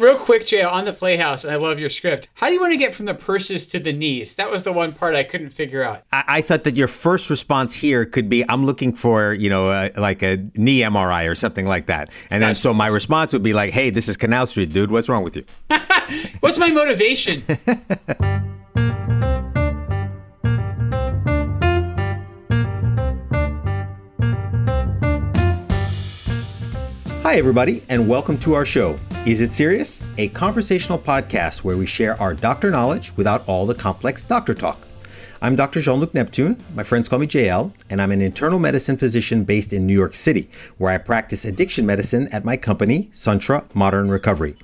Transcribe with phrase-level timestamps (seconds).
[0.00, 2.28] Real quick, Jay, on the Playhouse, and I love your script.
[2.34, 4.36] How do you want to get from the purses to the knees?
[4.36, 6.04] That was the one part I couldn't figure out.
[6.12, 9.70] I, I thought that your first response here could be, "I'm looking for, you know,
[9.70, 13.42] uh, like a knee MRI or something like that," and then so my response would
[13.42, 14.92] be like, "Hey, this is Canal Street, dude.
[14.92, 15.44] What's wrong with you?"
[16.38, 17.42] What's my motivation?
[27.28, 28.98] Hi, everybody, and welcome to our show.
[29.26, 30.02] Is It Serious?
[30.16, 34.78] A conversational podcast where we share our doctor knowledge without all the complex doctor talk.
[35.42, 35.82] I'm Dr.
[35.82, 36.56] Jean Luc Neptune.
[36.74, 40.14] My friends call me JL, and I'm an internal medicine physician based in New York
[40.14, 40.48] City,
[40.78, 44.54] where I practice addiction medicine at my company, Suntra Modern Recovery.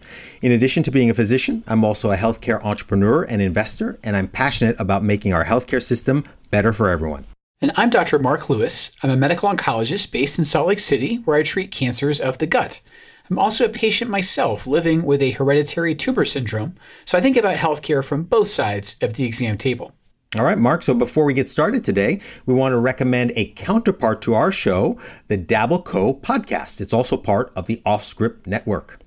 [0.40, 4.28] In addition to being a physician, I'm also a healthcare entrepreneur and investor, and I'm
[4.28, 7.26] passionate about making our healthcare system better for everyone.
[7.64, 8.18] And I'm Dr.
[8.18, 8.94] Mark Lewis.
[9.02, 12.46] I'm a medical oncologist based in Salt Lake City, where I treat cancers of the
[12.46, 12.82] gut.
[13.30, 16.74] I'm also a patient myself living with a hereditary tumor syndrome,
[17.06, 19.94] so I think about healthcare from both sides of the exam table.
[20.36, 20.82] All right, Mark.
[20.82, 25.00] So before we get started today, we want to recommend a counterpart to our show,
[25.28, 26.82] the Dabble Co podcast.
[26.82, 29.00] It's also part of the OffScrip Network.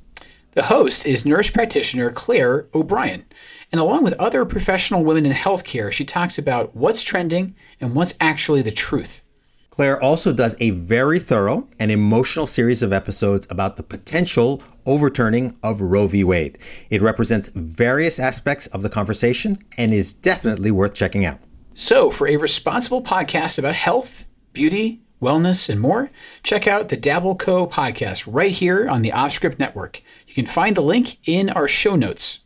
[0.58, 3.26] The host is nurse practitioner Claire O'Brien.
[3.72, 8.16] And along with other professional women in healthcare, she talks about what's trending and what's
[8.20, 9.22] actually the truth.
[9.70, 15.56] Claire also does a very thorough and emotional series of episodes about the potential overturning
[15.62, 16.24] of Roe v.
[16.24, 16.58] Wade.
[16.90, 21.38] It represents various aspects of the conversation and is definitely worth checking out.
[21.76, 26.10] So, for a responsible podcast about health, beauty, wellness, and more,
[26.44, 30.02] check out the Dabble Co podcast right here on the OffScrip Network.
[30.28, 32.42] You can find the link in our show notes.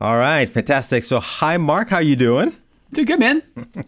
[0.00, 1.04] All right, fantastic.
[1.04, 1.90] So, hi, Mark.
[1.90, 2.54] How you doing?
[2.92, 3.42] Doing good, man.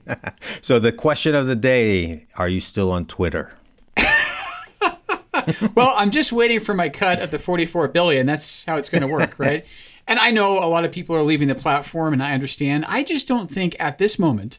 [0.60, 3.52] so, the question of the day: Are you still on Twitter?
[5.74, 8.26] well, I'm just waiting for my cut of the 44 billion.
[8.26, 9.64] That's how it's going to work, right?
[10.06, 12.84] and I know a lot of people are leaving the platform, and I understand.
[12.86, 14.58] I just don't think at this moment,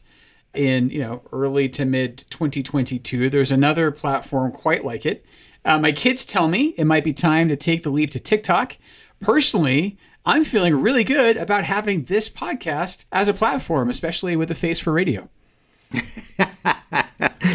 [0.58, 5.24] in you know early to mid 2022, there's another platform quite like it.
[5.64, 8.76] Uh, my kids tell me it might be time to take the leap to TikTok.
[9.20, 14.54] Personally, I'm feeling really good about having this podcast as a platform, especially with the
[14.54, 15.28] face for radio.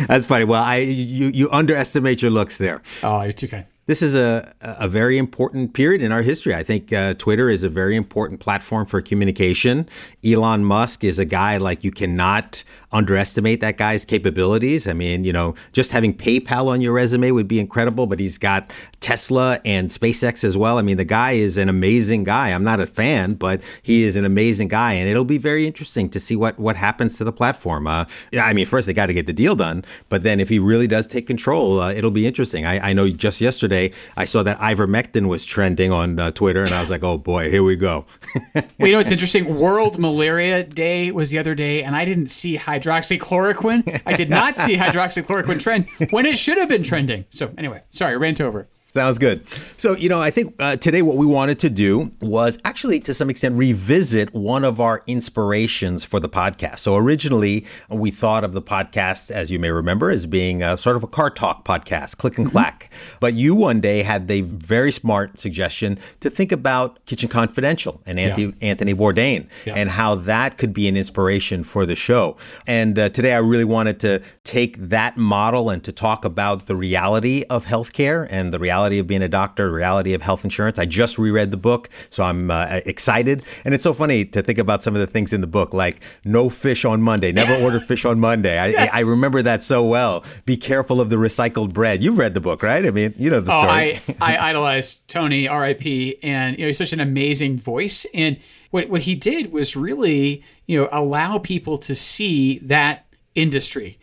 [0.08, 0.46] That's funny.
[0.46, 2.82] Well, I you you underestimate your looks there.
[3.04, 3.66] Oh, you're too kind.
[3.86, 6.56] This is a, a very important period in our history.
[6.56, 9.90] I think uh, Twitter is a very important platform for communication.
[10.26, 14.88] Elon Musk is a guy like you cannot underestimate that guy's capabilities.
[14.88, 18.38] I mean, you know, just having PayPal on your resume would be incredible, but he's
[18.38, 20.78] got Tesla and SpaceX as well.
[20.78, 22.50] I mean, the guy is an amazing guy.
[22.50, 26.10] I'm not a fan, but he is an amazing guy, and it'll be very interesting
[26.12, 27.88] to see what what happens to the platform.
[27.88, 28.06] Uh,
[28.40, 30.88] I mean, first they got to get the deal done, but then if he really
[30.88, 32.66] does take control, uh, it'll be interesting.
[32.66, 36.72] I, I, know just yesterday I saw that ivermectin was trending on uh, Twitter, and
[36.72, 38.06] I was like, oh boy, here we go.
[38.56, 39.56] well, you know it's interesting?
[39.58, 44.02] World Malaria Day was the other day, and I didn't see hydrogen hydroxychloroquine.
[44.06, 47.26] I did not see hydroxychloroquine trend when it should have been trending.
[47.30, 48.68] So anyway, sorry, I rant over.
[48.94, 49.42] Sounds good.
[49.76, 53.16] So, you know, I think uh, today what we wanted to do was actually to
[53.16, 56.78] some extent revisit one of our inspirations for the podcast.
[56.78, 60.96] So, originally, we thought of the podcast, as you may remember, as being a, sort
[60.96, 62.56] of a car talk podcast, click and mm-hmm.
[62.56, 62.92] clack.
[63.20, 68.20] But you one day had the very smart suggestion to think about Kitchen Confidential and
[68.20, 68.68] Anthony, yeah.
[68.70, 69.74] Anthony Bourdain yeah.
[69.74, 72.38] and how that could be an inspiration for the show.
[72.68, 76.76] And uh, today I really wanted to take that model and to talk about the
[76.76, 80.78] reality of healthcare and the reality reality of being a doctor, reality of health insurance.
[80.78, 83.44] I just reread the book, so I'm uh, excited.
[83.64, 86.02] And it's so funny to think about some of the things in the book, like
[86.26, 88.58] no fish on Monday, never order fish on Monday.
[88.58, 88.94] I, yes.
[88.94, 90.26] I, remember that so well.
[90.46, 92.04] Be careful of the recycled bread.
[92.04, 92.86] You've read the book, right?
[92.86, 94.02] I mean, you know the story.
[94.10, 96.20] Oh, I, I idolize Tony, R.I.P.
[96.24, 98.06] And you know he's such an amazing voice.
[98.14, 98.38] And
[98.72, 103.06] what what he did was really you know allow people to see that
[103.36, 103.98] industry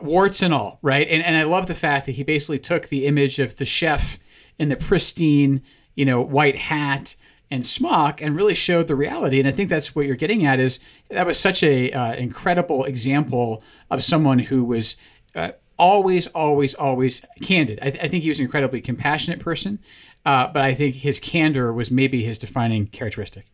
[0.00, 1.06] warts and all, right?
[1.08, 4.18] And and I love the fact that he basically took the image of the chef
[4.58, 5.62] in the pristine,
[5.94, 7.16] you know, white hat
[7.50, 9.38] and smock and really showed the reality.
[9.38, 12.84] And I think that's what you're getting at is that was such a uh, incredible
[12.84, 14.96] example of someone who was
[15.34, 17.78] uh, always, always, always candid.
[17.82, 19.78] I, I, think he was an incredibly compassionate person.
[20.24, 23.46] uh, but I think his candor was maybe his defining characteristic.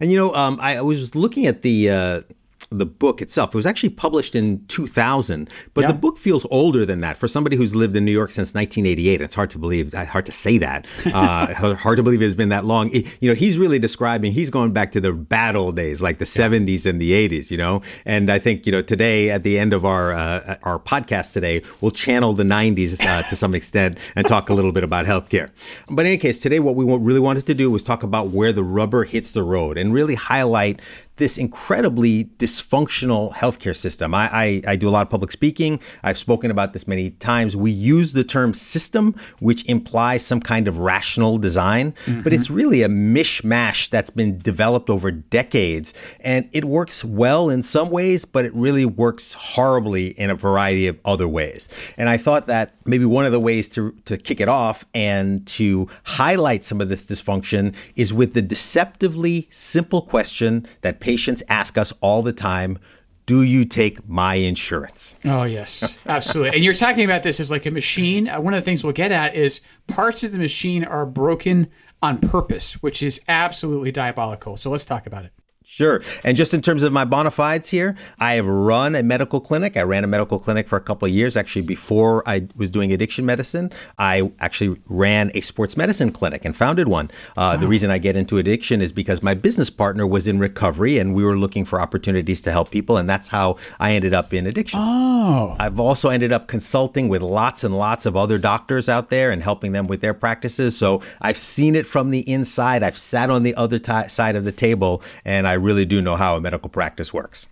[0.00, 2.22] And you know, um, I was looking at the uh,
[2.70, 3.50] the book itself.
[3.50, 5.88] It was actually published in 2000, but Yeah.
[5.88, 9.20] the book feels older than that for somebody who's lived in New York since 1988.
[9.20, 10.86] It's hard to believe, uh, hard to say that.
[11.16, 12.90] Uh, hard to believe it's been that long.
[12.90, 16.18] It- you know, he's really describing, he's going back to the bad old days, like
[16.18, 17.80] the 70s and the 80s, you know?
[18.04, 21.62] And I think, you know, today at the end of our, uh, our podcast today,
[21.80, 25.50] we'll channel the 90s uh, to some extent and talk a little bit about healthcare.
[25.88, 28.52] But in any case, today what we really wanted to do was talk about where
[28.52, 30.80] the rubber hits the road and really highlight
[31.16, 34.14] this incredibly dysfunctional healthcare system.
[34.14, 35.80] I, I, I do a lot of public speaking.
[36.02, 37.56] I've spoken about this many times.
[37.56, 42.54] We use the term system, which implies some kind of rational design, but it's mm-hmm.
[42.54, 45.94] really a mishmash that's been developed over decades.
[46.20, 50.86] And it works well in some ways, but it really works horribly in a variety
[50.86, 51.68] of other ways.
[51.96, 55.46] And I thought that maybe one of the ways to, to kick it off and
[55.46, 61.78] to highlight some of this dysfunction is with the deceptively simple question that patients ask
[61.78, 62.78] us all the time
[63.26, 65.16] Do you take my insurance?
[65.24, 66.56] Oh yes, absolutely.
[66.56, 68.28] and you're talking about this as like a machine.
[68.28, 71.68] Uh, one of the things we'll get at is parts of the machine are broken
[72.02, 74.56] on purpose, which is absolutely diabolical.
[74.56, 75.32] So let's talk about it.
[75.76, 76.00] Sure.
[76.24, 79.76] And just in terms of my bona fides here, I have run a medical clinic.
[79.76, 81.36] I ran a medical clinic for a couple of years.
[81.36, 86.56] Actually, before I was doing addiction medicine, I actually ran a sports medicine clinic and
[86.56, 87.10] founded one.
[87.36, 90.96] Uh, The reason I get into addiction is because my business partner was in recovery
[90.96, 92.96] and we were looking for opportunities to help people.
[92.96, 94.80] And that's how I ended up in addiction.
[94.82, 99.30] Oh, I've also ended up consulting with lots and lots of other doctors out there
[99.30, 100.74] and helping them with their practices.
[100.74, 102.82] So I've seen it from the inside.
[102.82, 106.16] I've sat on the other ti side of the table, and I really do know
[106.16, 107.48] how a medical practice works.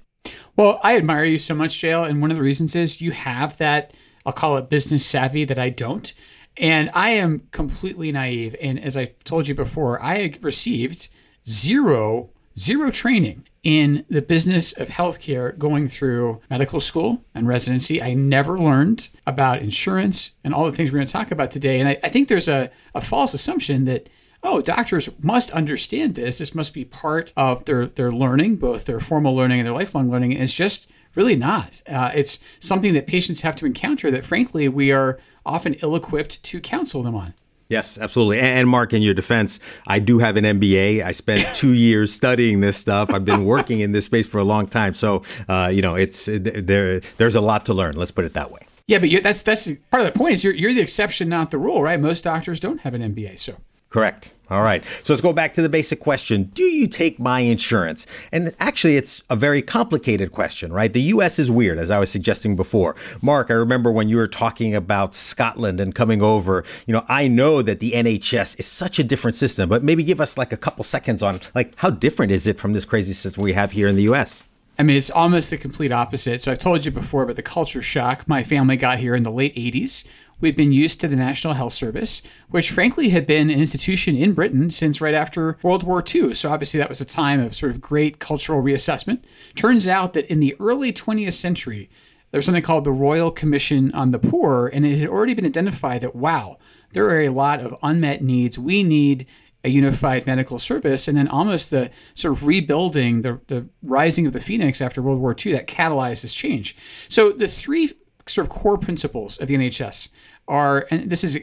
[0.56, 3.58] well, I admire you so much, JL, and one of the reasons is you have
[3.58, 3.93] that.
[4.25, 6.12] I'll call it business savvy that I don't.
[6.56, 8.55] And I am completely naive.
[8.61, 11.08] And as I told you before, I received
[11.46, 18.00] zero, zero training in the business of healthcare going through medical school and residency.
[18.00, 21.81] I never learned about insurance and all the things we're going to talk about today.
[21.81, 24.08] And I, I think there's a, a false assumption that,
[24.44, 26.38] oh, doctors must understand this.
[26.38, 30.11] This must be part of their, their learning, both their formal learning and their lifelong
[30.11, 30.35] learning.
[30.35, 31.81] And it's just really not.
[31.88, 36.43] Uh, it's something that patients have to encounter that, frankly, we are often ill equipped
[36.44, 37.32] to counsel them on.
[37.70, 38.41] Yes, absolutely.
[38.41, 41.02] And Mark, in your defense, I do have an MBA.
[41.02, 43.11] I spent two years studying this stuff.
[43.11, 44.93] I've been working in this space for a long time.
[44.93, 47.00] So, uh, you know, it's there.
[47.00, 47.97] There's a lot to learn.
[47.97, 48.61] Let's put it that way.
[48.87, 50.35] Yeah, but you, that's that's part of the point.
[50.35, 51.99] Is you're you're the exception, not the rule, right?
[51.99, 53.56] Most doctors don't have an MBA, so
[53.94, 54.34] Correct.
[54.50, 54.85] All right.
[55.02, 58.06] So let's go back to the basic question Do you take my insurance?
[58.31, 60.93] And actually, it's a very complicated question, right?
[60.93, 62.94] The US is weird, as I was suggesting before.
[63.23, 67.26] Mark, I remember when you were talking about Scotland and coming over, you know, I
[67.26, 70.58] know that the NHS is such a different system, but maybe give us like a
[70.58, 73.88] couple seconds on like how different is it from this crazy system we have here
[73.88, 74.44] in the US?
[74.79, 76.43] I mean, it's almost the complete opposite.
[76.43, 78.26] So I've told you before about the culture shock.
[78.26, 80.05] My family got here in the late 80s.
[80.41, 84.33] We've been used to the National Health Service, which frankly had been an institution in
[84.33, 86.35] Britain since right after World War II.
[86.35, 89.21] So obviously that was a time of sort of great cultural reassessment.
[89.55, 91.89] Turns out that in the early 20th century,
[92.31, 95.47] there was something called the Royal Commission on the Poor, and it had already been
[95.47, 96.59] identified that, wow,
[96.93, 98.59] there are a lot of unmet needs.
[98.59, 99.27] We need
[99.63, 104.33] a unified medical service, and then almost the sort of rebuilding, the, the rising of
[104.33, 106.76] the phoenix after World War II that catalyzed this change.
[107.09, 107.93] So the three
[108.26, 110.09] sort of core principles of the NHS
[110.49, 111.38] are, and this is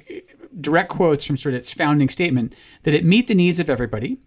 [0.60, 4.20] direct quotes from sort of its founding statement, that it meet the needs of everybody,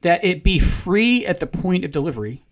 [0.00, 2.44] that it be free at the point of delivery,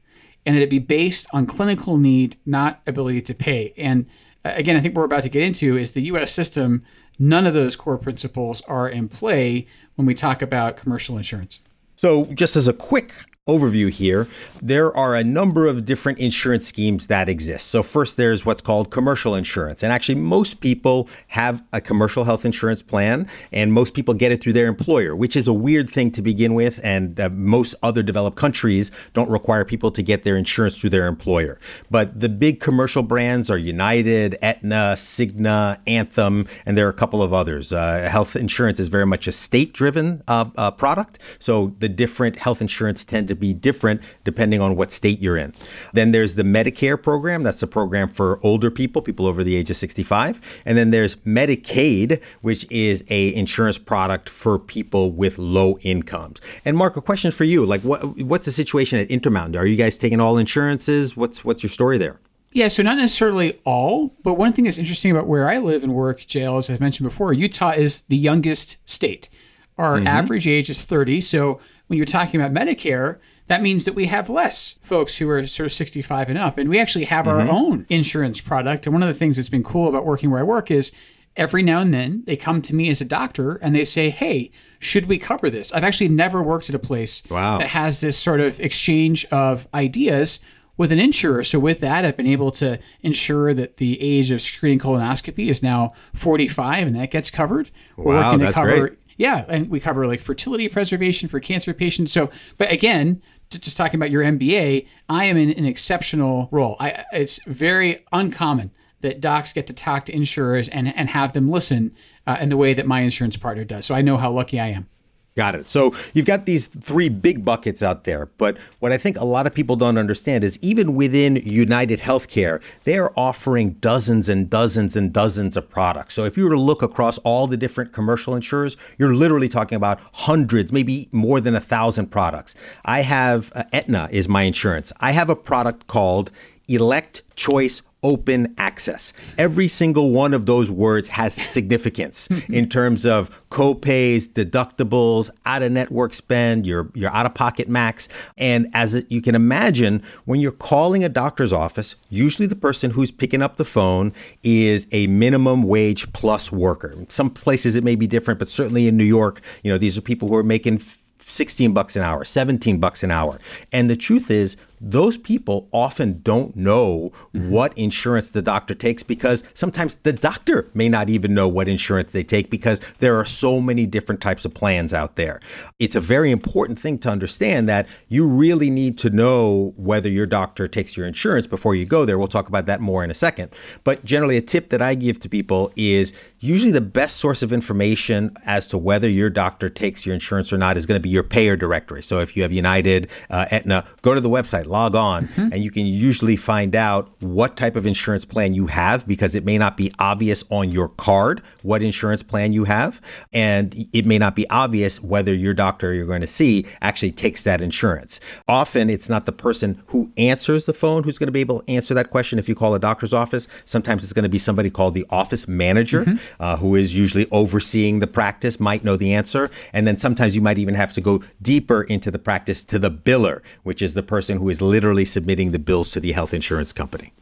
[0.44, 3.72] and that it be based on clinical need, not ability to pay.
[3.76, 4.06] And
[4.44, 6.84] uh, again, I think we're about to get into is the US system,
[7.18, 11.60] none of those core principles are in play when we talk about commercial insurance.
[11.96, 13.12] So, just as a quick
[13.48, 14.28] overview here,
[14.62, 17.68] there are a number of different insurance schemes that exist.
[17.68, 19.82] So, first, there's what's called commercial insurance.
[19.82, 24.42] And actually, most people have a commercial health insurance plan, and most people get it
[24.42, 26.80] through their employer, which is a weird thing to begin with.
[26.84, 31.06] And uh, most other developed countries don't require people to get their insurance through their
[31.06, 31.58] employer.
[31.90, 37.22] But the big commercial brands are United, Aetna, Cigna, Anthem, and there are a couple
[37.22, 37.72] of others.
[37.72, 41.18] Uh, health insurance is very much a state driven uh, uh, product.
[41.38, 45.52] So, the different health insurance tend to be different depending on what state you're in.
[45.92, 47.42] Then there's the Medicare program.
[47.42, 50.40] That's a program for older people, people over the age of 65.
[50.64, 56.40] And then there's Medicaid, which is a insurance product for people with low incomes.
[56.64, 57.64] And Mark, a question for you.
[57.64, 59.56] Like what what's the situation at Intermountain?
[59.56, 61.16] Are you guys taking all insurances?
[61.16, 62.18] What's what's your story there?
[62.52, 65.94] Yeah, so not necessarily all, but one thing that's interesting about where I live and
[65.94, 69.28] work, JL, as I've mentioned before, Utah is the youngest state.
[69.76, 70.06] Our mm-hmm.
[70.06, 71.20] average age is 30.
[71.20, 75.46] So when you're talking about Medicare, that means that we have less folks who are
[75.46, 76.58] sort of 65 and up.
[76.58, 77.50] And we actually have our mm-hmm.
[77.50, 78.86] own insurance product.
[78.86, 80.92] And one of the things that's been cool about working where I work is
[81.36, 84.50] every now and then they come to me as a doctor and they say, Hey,
[84.78, 85.72] should we cover this?
[85.72, 87.58] I've actually never worked at a place Wow.
[87.58, 90.40] that has this sort of exchange of ideas
[90.76, 91.42] with an insurer.
[91.42, 95.62] So with that, I've been able to ensure that the age of screening colonoscopy is
[95.62, 97.70] now 45 and that gets covered.
[97.96, 98.98] We're Wow, working to that's cover great.
[99.18, 102.12] Yeah, and we cover like fertility preservation for cancer patients.
[102.12, 103.20] So, but again,
[103.50, 106.76] just talking about your MBA, I am in an exceptional role.
[106.78, 108.70] I, it's very uncommon
[109.00, 111.94] that docs get to talk to insurers and, and have them listen
[112.26, 113.86] uh, in the way that my insurance partner does.
[113.86, 114.88] So I know how lucky I am.
[115.38, 115.68] Got it.
[115.68, 118.26] So you've got these three big buckets out there.
[118.38, 122.60] But what I think a lot of people don't understand is even within United Healthcare,
[122.82, 126.14] they are offering dozens and dozens and dozens of products.
[126.14, 129.76] So if you were to look across all the different commercial insurers, you're literally talking
[129.76, 132.56] about hundreds, maybe more than a thousand products.
[132.84, 134.92] I have uh, Aetna is my insurance.
[134.98, 136.32] I have a product called
[136.68, 139.12] Elect Choice Open Access.
[139.38, 145.72] Every single one of those words has significance in terms of copays, deductibles, out of
[145.72, 148.08] network spend, your, your out of pocket max.
[148.36, 152.90] And as it, you can imagine, when you're calling a doctor's office, usually the person
[152.90, 156.94] who's picking up the phone is a minimum wage plus worker.
[157.08, 160.02] Some places it may be different, but certainly in New York, you know, these are
[160.02, 160.80] people who are making
[161.28, 163.38] 16 bucks an hour, 17 bucks an hour.
[163.72, 169.44] And the truth is, those people often don't know what insurance the doctor takes because
[169.54, 173.60] sometimes the doctor may not even know what insurance they take because there are so
[173.60, 175.40] many different types of plans out there.
[175.78, 180.26] It's a very important thing to understand that you really need to know whether your
[180.26, 182.18] doctor takes your insurance before you go there.
[182.18, 183.52] We'll talk about that more in a second.
[183.84, 187.52] But generally, a tip that I give to people is usually the best source of
[187.52, 191.08] information as to whether your doctor takes your insurance or not is going to be
[191.08, 192.02] your payer directory.
[192.02, 195.70] So if you have United, uh, Aetna, go to the website, log on, and you
[195.70, 199.76] can usually find out what type of insurance plan you have because it may not
[199.76, 203.00] be obvious on your card what insurance plan you have.
[203.32, 207.42] And it may not be obvious whether your doctor you're going to see actually takes
[207.42, 208.20] that insurance.
[208.46, 211.72] Often it's not the person who answers the phone who's going to be able to
[211.72, 213.48] answer that question if you call a doctor's office.
[213.64, 218.00] Sometimes it's going to be somebody called the office manager uh, who is usually overseeing
[218.00, 219.50] the practice, might know the answer.
[219.72, 222.90] And then sometimes you might even have to go deeper into the practice to the
[222.90, 226.72] biller, which is the person who is literally submitting the bills to the health insurance
[226.72, 227.12] company.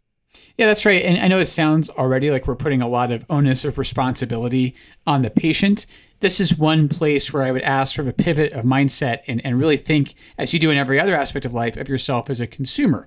[0.59, 1.05] Yeah, that's right.
[1.05, 4.75] And I know it sounds already like we're putting a lot of onus of responsibility
[5.07, 5.85] on the patient.
[6.21, 9.61] This is one place where I would ask for a pivot of mindset and, and
[9.61, 12.47] really think, as you do in every other aspect of life, of yourself as a
[12.47, 13.07] consumer.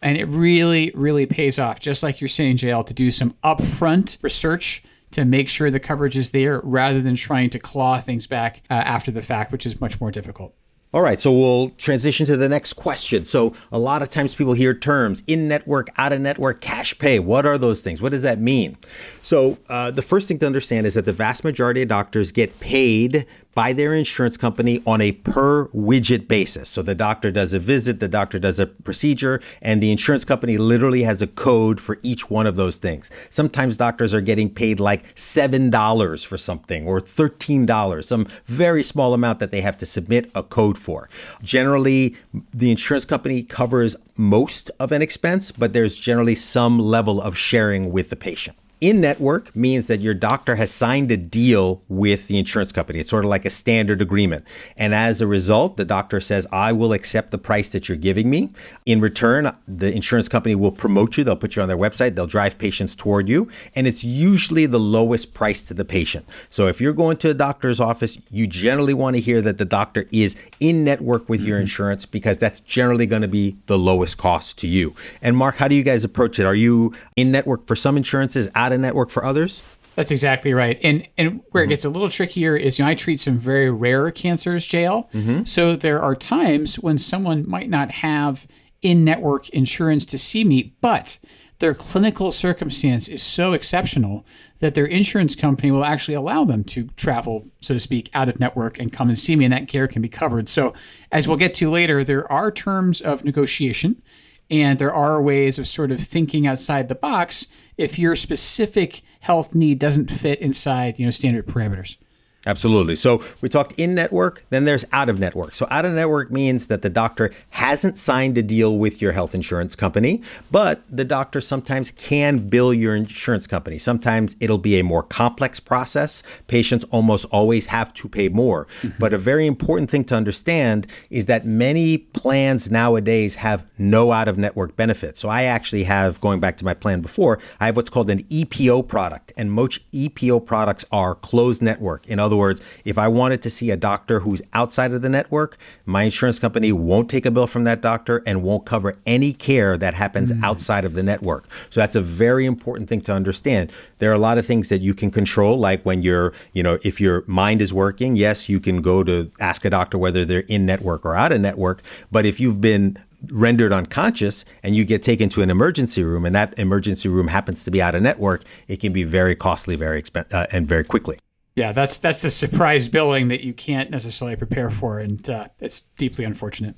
[0.00, 4.22] And it really, really pays off, just like you're saying, JL, to do some upfront
[4.22, 8.62] research to make sure the coverage is there rather than trying to claw things back
[8.70, 10.54] uh, after the fact, which is much more difficult.
[10.94, 13.24] All right, so we'll transition to the next question.
[13.24, 17.18] So, a lot of times people hear terms in network, out of network, cash pay.
[17.18, 18.00] What are those things?
[18.00, 18.78] What does that mean?
[19.20, 22.60] So, uh, the first thing to understand is that the vast majority of doctors get
[22.60, 26.68] paid by their insurance company on a per widget basis.
[26.68, 30.58] So, the doctor does a visit, the doctor does a procedure, and the insurance company
[30.58, 33.10] literally has a code for each one of those things.
[33.30, 39.38] Sometimes doctors are getting paid like $7 for something or $13, some very small amount
[39.40, 41.08] that they have to submit a code for.
[41.42, 42.14] Generally,
[42.52, 47.90] the insurance company covers most of an expense, but there's generally some level of sharing
[47.90, 48.56] with the patient.
[48.80, 52.98] In network means that your doctor has signed a deal with the insurance company.
[52.98, 54.46] It's sort of like a standard agreement.
[54.76, 58.28] And as a result, the doctor says, I will accept the price that you're giving
[58.28, 58.50] me.
[58.84, 61.24] In return, the insurance company will promote you.
[61.24, 62.16] They'll put you on their website.
[62.16, 63.48] They'll drive patients toward you.
[63.74, 66.26] And it's usually the lowest price to the patient.
[66.50, 69.64] So if you're going to a doctor's office, you generally want to hear that the
[69.64, 71.62] doctor is in network with your mm-hmm.
[71.62, 74.94] insurance because that's generally going to be the lowest cost to you.
[75.22, 76.44] And Mark, how do you guys approach it?
[76.44, 79.62] Are you in network for some insurances, out of network for others?
[79.96, 80.78] That's exactly right.
[80.82, 81.70] And and where it mm-hmm.
[81.70, 85.10] gets a little trickier is you know I treat some very rare cancers, JL.
[85.10, 85.44] Mm-hmm.
[85.44, 88.46] So there are times when someone might not have
[88.82, 91.18] in-network insurance to see me, but
[91.58, 94.26] their clinical circumstance is so exceptional
[94.58, 98.38] that their insurance company will actually allow them to travel, so to speak, out of
[98.38, 100.50] network and come and see me, and that care can be covered.
[100.50, 100.74] So,
[101.10, 104.02] as we'll get to later, there are terms of negotiation
[104.50, 109.54] and there are ways of sort of thinking outside the box if your specific health
[109.54, 111.96] need doesn't fit inside you know standard parameters
[112.46, 112.94] Absolutely.
[112.94, 115.54] So we talked in network, then there's out of network.
[115.54, 119.34] So out of network means that the doctor hasn't signed a deal with your health
[119.34, 120.22] insurance company,
[120.52, 123.78] but the doctor sometimes can bill your insurance company.
[123.78, 126.22] Sometimes it'll be a more complex process.
[126.46, 128.66] Patients almost always have to pay more.
[128.82, 128.96] Mm-hmm.
[129.00, 134.28] But a very important thing to understand is that many plans nowadays have no out
[134.28, 135.20] of network benefits.
[135.20, 138.22] So I actually have, going back to my plan before, I have what's called an
[138.24, 142.06] EPO product, and most EPO products are closed network.
[142.06, 145.08] In other other words, if I wanted to see a doctor who's outside of the
[145.08, 149.32] network, my insurance company won't take a bill from that doctor and won't cover any
[149.32, 150.42] care that happens mm.
[150.42, 151.50] outside of the network.
[151.70, 153.72] So that's a very important thing to understand.
[153.98, 156.78] There are a lot of things that you can control, like when you're, you know,
[156.84, 160.40] if your mind is working, yes, you can go to ask a doctor whether they're
[160.40, 161.82] in network or out of network.
[162.12, 162.98] But if you've been
[163.30, 167.64] rendered unconscious and you get taken to an emergency room and that emergency room happens
[167.64, 170.84] to be out of network, it can be very costly, very expensive, uh, and very
[170.84, 171.18] quickly.
[171.56, 175.82] Yeah, that's that's a surprise billing that you can't necessarily prepare for, and uh, it's
[175.96, 176.76] deeply unfortunate.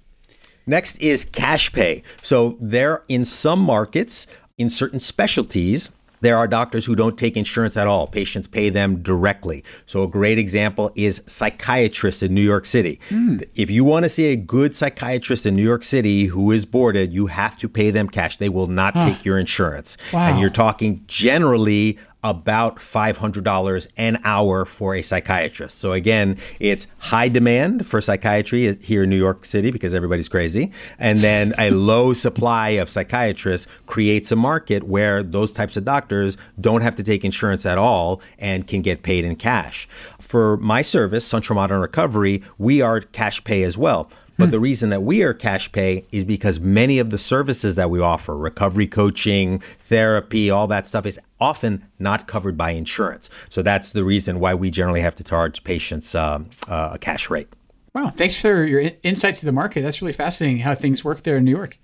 [0.66, 2.04] Next is cash pay.
[2.22, 7.76] So there, in some markets, in certain specialties, there are doctors who don't take insurance
[7.76, 8.06] at all.
[8.06, 9.64] Patients pay them directly.
[9.86, 13.00] So, a great example is psychiatrists in New York City.
[13.10, 13.48] Mm.
[13.54, 17.12] If you want to see a good psychiatrist in New York City who is boarded,
[17.12, 18.36] you have to pay them cash.
[18.36, 19.00] They will not huh.
[19.02, 19.96] take your insurance.
[20.12, 20.28] Wow.
[20.28, 25.78] And you're talking generally about $500 an hour for a psychiatrist.
[25.78, 30.72] So again, it's high demand for psychiatry here in New York City because everybody's crazy.
[30.98, 36.36] And then a low supply of psychiatrists creates a market where those types of doctors
[36.60, 39.88] don't have to take insurance at all and can get paid in cash.
[40.18, 44.10] For my service, Suntra Modern Recovery, we are cash pay as well.
[44.38, 44.50] But hmm.
[44.52, 48.00] the reason that we are cash pay is because many of the services that we
[48.00, 53.28] offer, recovery coaching, therapy, all that stuff is often not covered by insurance.
[53.50, 57.28] So that's the reason why we generally have to charge patients um, uh, a cash
[57.28, 57.48] rate.
[57.94, 58.12] Wow.
[58.14, 59.82] Thanks for your insights to the market.
[59.82, 61.76] That's really fascinating how things work there in New York.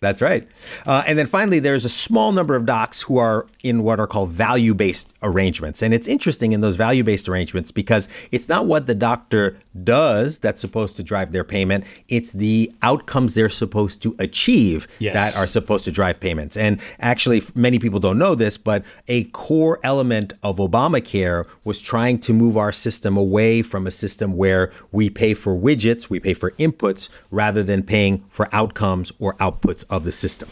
[0.00, 0.46] That's right.
[0.86, 4.06] Uh, and then finally, there's a small number of docs who are in what are
[4.06, 5.82] called value based arrangements.
[5.82, 10.38] And it's interesting in those value based arrangements because it's not what the doctor does
[10.38, 15.14] that's supposed to drive their payment, it's the outcomes they're supposed to achieve yes.
[15.14, 16.56] that are supposed to drive payments.
[16.56, 22.18] And actually, many people don't know this, but a core element of Obamacare was trying
[22.20, 26.34] to move our system away from a system where we pay for widgets, we pay
[26.34, 30.48] for inputs, rather than paying for outcomes or outputs of the system.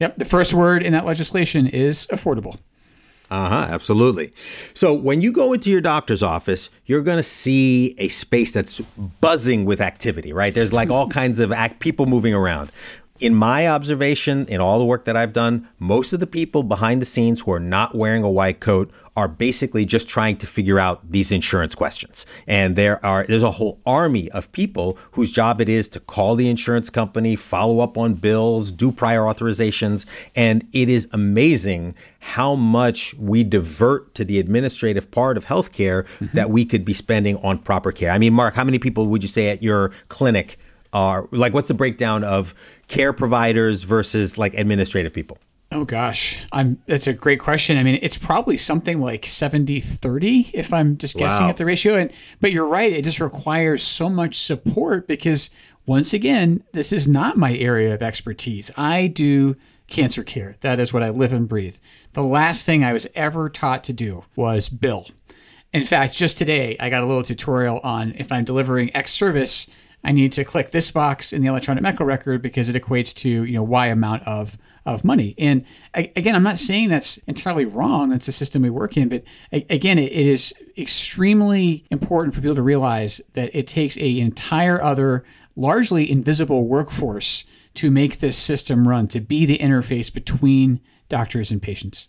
[0.00, 0.16] Yep.
[0.16, 2.58] The first word in that legislation is affordable.
[3.30, 4.32] Uh huh, absolutely.
[4.74, 8.80] So when you go into your doctor's office, you're going to see a space that's
[9.20, 10.52] buzzing with activity, right?
[10.52, 12.72] There's like all kinds of act- people moving around.
[13.20, 17.02] In my observation, in all the work that I've done, most of the people behind
[17.02, 20.78] the scenes who are not wearing a white coat are basically just trying to figure
[20.78, 22.24] out these insurance questions.
[22.46, 26.34] And there are there's a whole army of people whose job it is to call
[26.34, 32.54] the insurance company, follow up on bills, do prior authorizations, and it is amazing how
[32.54, 36.34] much we divert to the administrative part of healthcare mm-hmm.
[36.34, 38.10] that we could be spending on proper care.
[38.10, 40.58] I mean, Mark, how many people would you say at your clinic
[40.92, 42.54] are like what's the breakdown of
[42.88, 45.38] care providers versus like administrative people?
[45.72, 46.82] Oh gosh, I'm.
[46.86, 47.78] That's a great question.
[47.78, 51.50] I mean, it's probably something like 70-30 if I'm just guessing wow.
[51.50, 51.96] at the ratio.
[51.96, 52.92] And but you're right.
[52.92, 55.50] It just requires so much support because
[55.86, 58.72] once again, this is not my area of expertise.
[58.76, 60.56] I do cancer care.
[60.60, 61.76] That is what I live and breathe.
[62.14, 65.06] The last thing I was ever taught to do was bill.
[65.72, 69.70] In fact, just today I got a little tutorial on if I'm delivering X service,
[70.02, 73.28] I need to click this box in the electronic medical record because it equates to
[73.28, 75.34] you know Y amount of of money.
[75.38, 78.08] And again, I'm not saying that's entirely wrong.
[78.08, 79.08] That's the system we work in.
[79.08, 84.82] But again, it is extremely important for people to realize that it takes a entire
[84.82, 91.50] other, largely invisible workforce to make this system run, to be the interface between doctors
[91.50, 92.08] and patients.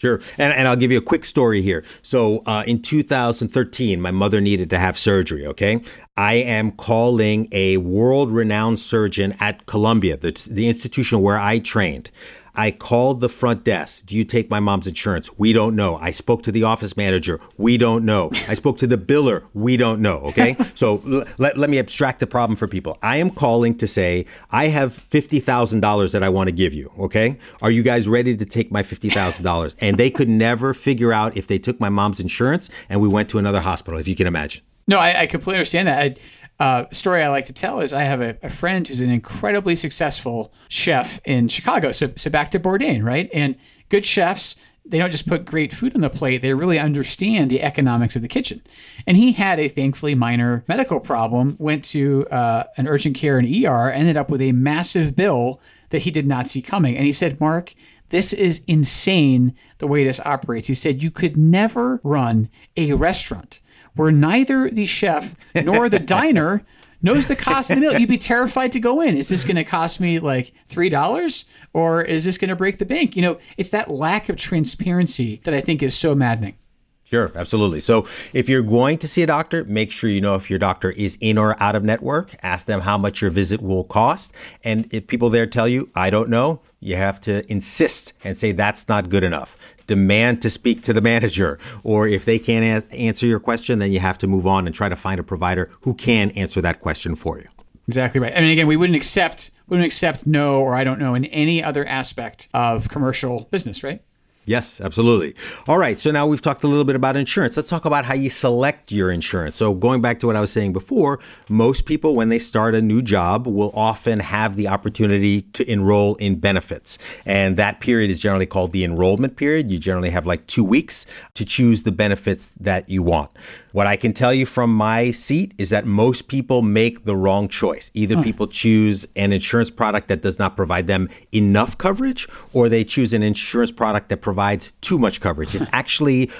[0.00, 0.22] Sure.
[0.38, 1.84] And, and I'll give you a quick story here.
[2.00, 5.46] So uh, in 2013, my mother needed to have surgery.
[5.46, 5.82] Okay.
[6.16, 12.10] I am calling a world renowned surgeon at Columbia, the, the institution where I trained.
[12.54, 14.06] I called the front desk.
[14.06, 15.30] Do you take my mom's insurance?
[15.38, 15.96] We don't know.
[15.96, 17.40] I spoke to the office manager.
[17.56, 18.30] We don't know.
[18.48, 19.46] I spoke to the biller.
[19.54, 20.18] We don't know.
[20.18, 20.56] Okay.
[20.74, 22.98] so l- let, let me abstract the problem for people.
[23.02, 26.90] I am calling to say, I have $50,000 that I want to give you.
[26.98, 27.38] Okay.
[27.62, 29.74] Are you guys ready to take my $50,000?
[29.80, 33.28] And they could never figure out if they took my mom's insurance and we went
[33.30, 34.62] to another hospital, if you can imagine.
[34.90, 35.98] No, I, I completely understand that.
[36.00, 36.16] I,
[36.60, 39.74] uh, story I like to tell is I have a, a, friend who's an incredibly
[39.74, 41.90] successful chef in Chicago.
[41.90, 43.28] So, so back to Bourdain, right?
[43.32, 43.56] And
[43.88, 47.62] good chefs they don't just put great food on the plate, they really understand the
[47.62, 48.62] economics of the kitchen.
[49.06, 53.46] And he had a thankfully minor medical problem, went to uh, an urgent care and
[53.46, 56.96] ER, ended up with a massive bill that he did not see coming.
[56.96, 57.74] And he said, Mark,
[58.08, 60.66] this is insane the way this operates.
[60.66, 63.60] He said, You could never run a restaurant
[64.00, 66.64] where neither the chef nor the diner
[67.02, 67.98] knows the cost of the meal.
[67.98, 69.14] You'd be terrified to go in.
[69.14, 72.86] Is this going to cost me like $3 or is this going to break the
[72.86, 73.14] bank?
[73.14, 76.56] You know, it's that lack of transparency that I think is so maddening.
[77.04, 77.80] Sure, absolutely.
[77.80, 80.92] So if you're going to see a doctor, make sure you know if your doctor
[80.92, 82.34] is in or out of network.
[82.42, 84.32] Ask them how much your visit will cost.
[84.64, 88.52] And if people there tell you, I don't know, you have to insist and say
[88.52, 89.56] that's not good enough.
[89.90, 91.58] Demand to speak to the manager.
[91.82, 94.74] Or if they can't a- answer your question, then you have to move on and
[94.74, 97.48] try to find a provider who can answer that question for you.
[97.88, 98.32] Exactly right.
[98.36, 101.62] I mean, again, we wouldn't accept wouldn't accept no or I don't know in any
[101.62, 104.00] other aspect of commercial business, right?
[104.46, 105.34] Yes, absolutely.
[105.68, 106.00] All right.
[106.00, 107.56] So now we've talked a little bit about insurance.
[107.56, 109.58] Let's talk about how you select your insurance.
[109.58, 112.80] So, going back to what I was saying before, most people, when they start a
[112.80, 116.96] new job, will often have the opportunity to enroll in benefits.
[117.26, 119.70] And that period is generally called the enrollment period.
[119.70, 123.30] You generally have like two weeks to choose the benefits that you want.
[123.72, 127.48] What I can tell you from my seat is that most people make the wrong
[127.48, 127.90] choice.
[127.94, 128.22] Either hmm.
[128.22, 133.12] people choose an insurance product that does not provide them enough coverage, or they choose
[133.12, 135.54] an insurance product that provides too much coverage.
[135.54, 136.30] It's actually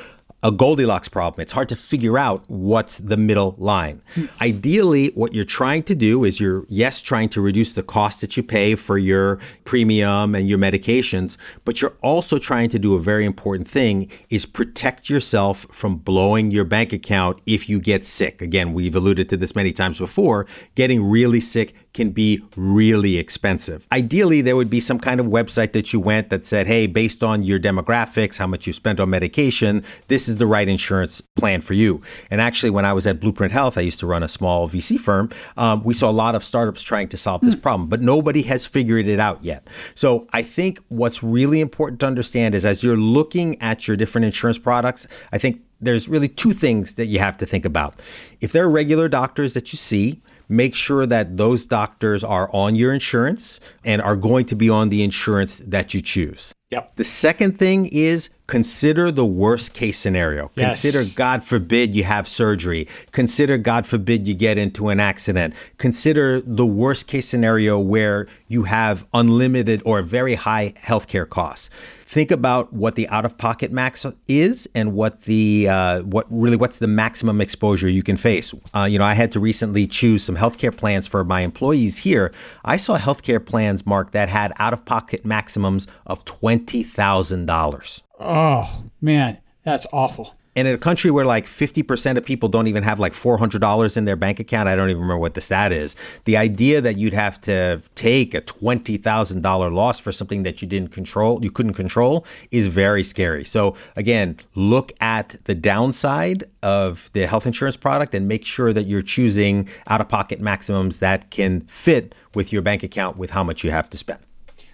[0.42, 1.42] a Goldilocks problem.
[1.42, 4.00] It's hard to figure out what's the middle line.
[4.40, 8.36] Ideally, what you're trying to do is you're, yes, trying to reduce the cost that
[8.36, 13.00] you pay for your premium and your medications, but you're also trying to do a
[13.00, 18.40] very important thing is protect yourself from blowing your bank account if you get sick.
[18.40, 20.46] Again, we've alluded to this many times before.
[20.74, 23.86] Getting really sick can be really expensive.
[23.92, 27.22] Ideally, there would be some kind of website that you went that said, hey, based
[27.22, 31.60] on your demographics, how much you spent on medication, this is the right insurance plan
[31.60, 32.00] for you.
[32.30, 34.98] And actually, when I was at Blueprint Health, I used to run a small VC
[34.98, 35.30] firm.
[35.56, 37.62] Um, we saw a lot of startups trying to solve this mm.
[37.62, 39.66] problem, but nobody has figured it out yet.
[39.94, 44.24] So I think what's really important to understand is as you're looking at your different
[44.24, 47.94] insurance products, I think there's really two things that you have to think about.
[48.40, 52.74] If there are regular doctors that you see, make sure that those doctors are on
[52.74, 56.52] your insurance and are going to be on the insurance that you choose.
[56.70, 56.96] Yep.
[56.96, 60.50] The second thing is consider the worst case scenario.
[60.54, 60.82] Yes.
[60.82, 62.86] Consider, God forbid, you have surgery.
[63.10, 65.54] Consider, God forbid, you get into an accident.
[65.78, 71.70] Consider the worst case scenario where you have unlimited or very high healthcare costs
[72.10, 76.56] think about what the out of pocket max is and what the uh, what really
[76.56, 78.52] what's the maximum exposure you can face.
[78.74, 82.32] Uh, you know, I had to recently choose some healthcare plans for my employees here.
[82.64, 88.02] I saw healthcare plans, Mark, that had out of pocket maximums of twenty thousand dollars.
[88.18, 90.34] Oh man, that's awful.
[90.56, 94.04] And in a country where like 50% of people don't even have like $400 in
[94.04, 95.94] their bank account, I don't even remember what the stat is.
[96.24, 100.90] The idea that you'd have to take a $20,000 loss for something that you didn't
[100.90, 103.44] control, you couldn't control is very scary.
[103.44, 108.84] So again, look at the downside of the health insurance product and make sure that
[108.84, 113.44] you're choosing out of pocket maximums that can fit with your bank account with how
[113.44, 114.18] much you have to spend.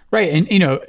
[0.09, 0.31] Right.
[0.31, 0.81] And, you know,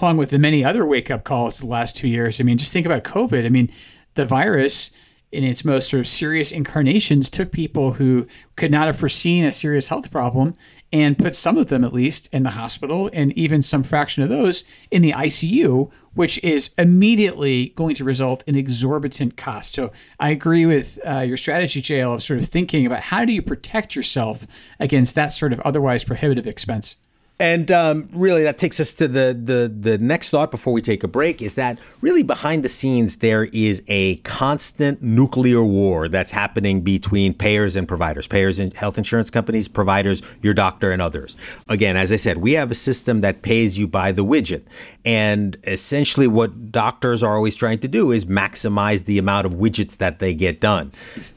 [0.00, 2.72] along with the many other wake up calls the last two years, I mean, just
[2.72, 3.44] think about COVID.
[3.44, 3.70] I mean,
[4.14, 4.90] the virus
[5.30, 9.52] in its most sort of serious incarnations took people who could not have foreseen a
[9.52, 10.54] serious health problem
[10.92, 14.28] and put some of them at least in the hospital and even some fraction of
[14.28, 19.74] those in the ICU which is immediately going to result in exorbitant cost.
[19.74, 23.32] So I agree with uh, your strategy, JL, of sort of thinking about how do
[23.32, 24.46] you protect yourself
[24.78, 26.96] against that sort of otherwise prohibitive expense.
[27.42, 31.02] And um, really, that takes us to the, the the next thought before we take
[31.02, 31.42] a break.
[31.42, 37.34] Is that really behind the scenes there is a constant nuclear war that's happening between
[37.34, 41.36] payers and providers, payers and health insurance companies, providers, your doctor, and others.
[41.68, 44.62] Again, as I said, we have a system that pays you by the widget,
[45.04, 49.96] and essentially, what doctors are always trying to do is maximize the amount of widgets
[49.96, 50.92] that they get done.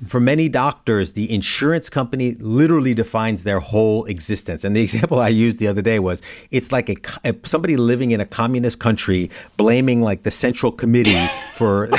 [0.06, 4.64] For many doctors, the insurance company literally defines their whole existence.
[4.64, 8.12] And the example I used the other day was it's like a, a somebody living
[8.12, 11.90] in a communist country blaming like the central committee for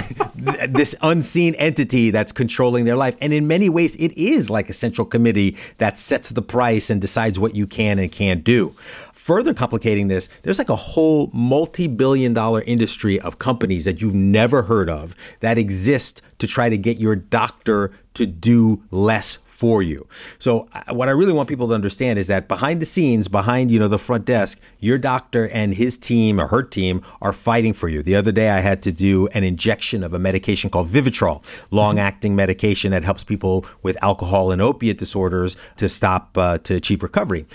[0.68, 3.16] this unseen entity that's controlling their life.
[3.20, 7.00] And in many ways, it is like a central committee that sets the price and
[7.00, 8.74] decides what you can and can't do.
[9.12, 14.14] Further complicating this, there's like a whole multi billion dollar industry of companies that you've
[14.14, 19.82] never heard of that exist to try to get your doctor to do less for
[19.82, 20.06] you.
[20.38, 23.70] So uh, what I really want people to understand is that behind the scenes, behind,
[23.70, 27.72] you know, the front desk, your doctor and his team or her team are fighting
[27.72, 28.02] for you.
[28.02, 31.98] The other day I had to do an injection of a medication called Vivitrol, long
[31.98, 37.02] acting medication that helps people with alcohol and opiate disorders to stop, uh, to achieve
[37.02, 37.46] recovery.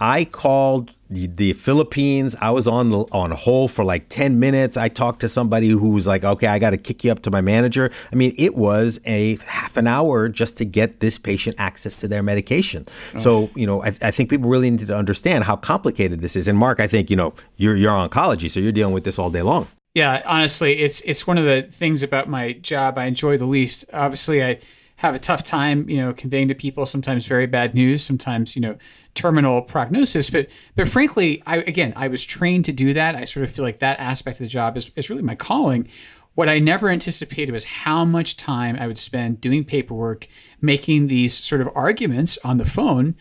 [0.00, 2.36] I called the, the, Philippines.
[2.40, 4.76] I was on the, on hold for like 10 minutes.
[4.76, 7.30] I talked to somebody who was like, okay, I got to kick you up to
[7.30, 7.90] my manager.
[8.12, 12.08] I mean, it was a half an hour just to get this patient access to
[12.08, 12.86] their medication.
[13.14, 13.18] Oh.
[13.18, 16.46] So, you know, I, I, think people really need to understand how complicated this is.
[16.46, 19.30] And Mark, I think, you know, you're, you're oncology, so you're dealing with this all
[19.30, 19.66] day long.
[19.94, 23.86] Yeah, honestly, it's, it's one of the things about my job I enjoy the least.
[23.92, 24.60] Obviously, I,
[24.98, 28.62] have a tough time, you know, conveying to people sometimes very bad news, sometimes, you
[28.62, 28.76] know,
[29.14, 30.28] terminal prognosis.
[30.28, 33.14] But but frankly, I again I was trained to do that.
[33.14, 35.88] I sort of feel like that aspect of the job is, is really my calling.
[36.34, 40.26] What I never anticipated was how much time I would spend doing paperwork,
[40.60, 43.14] making these sort of arguments on the phone,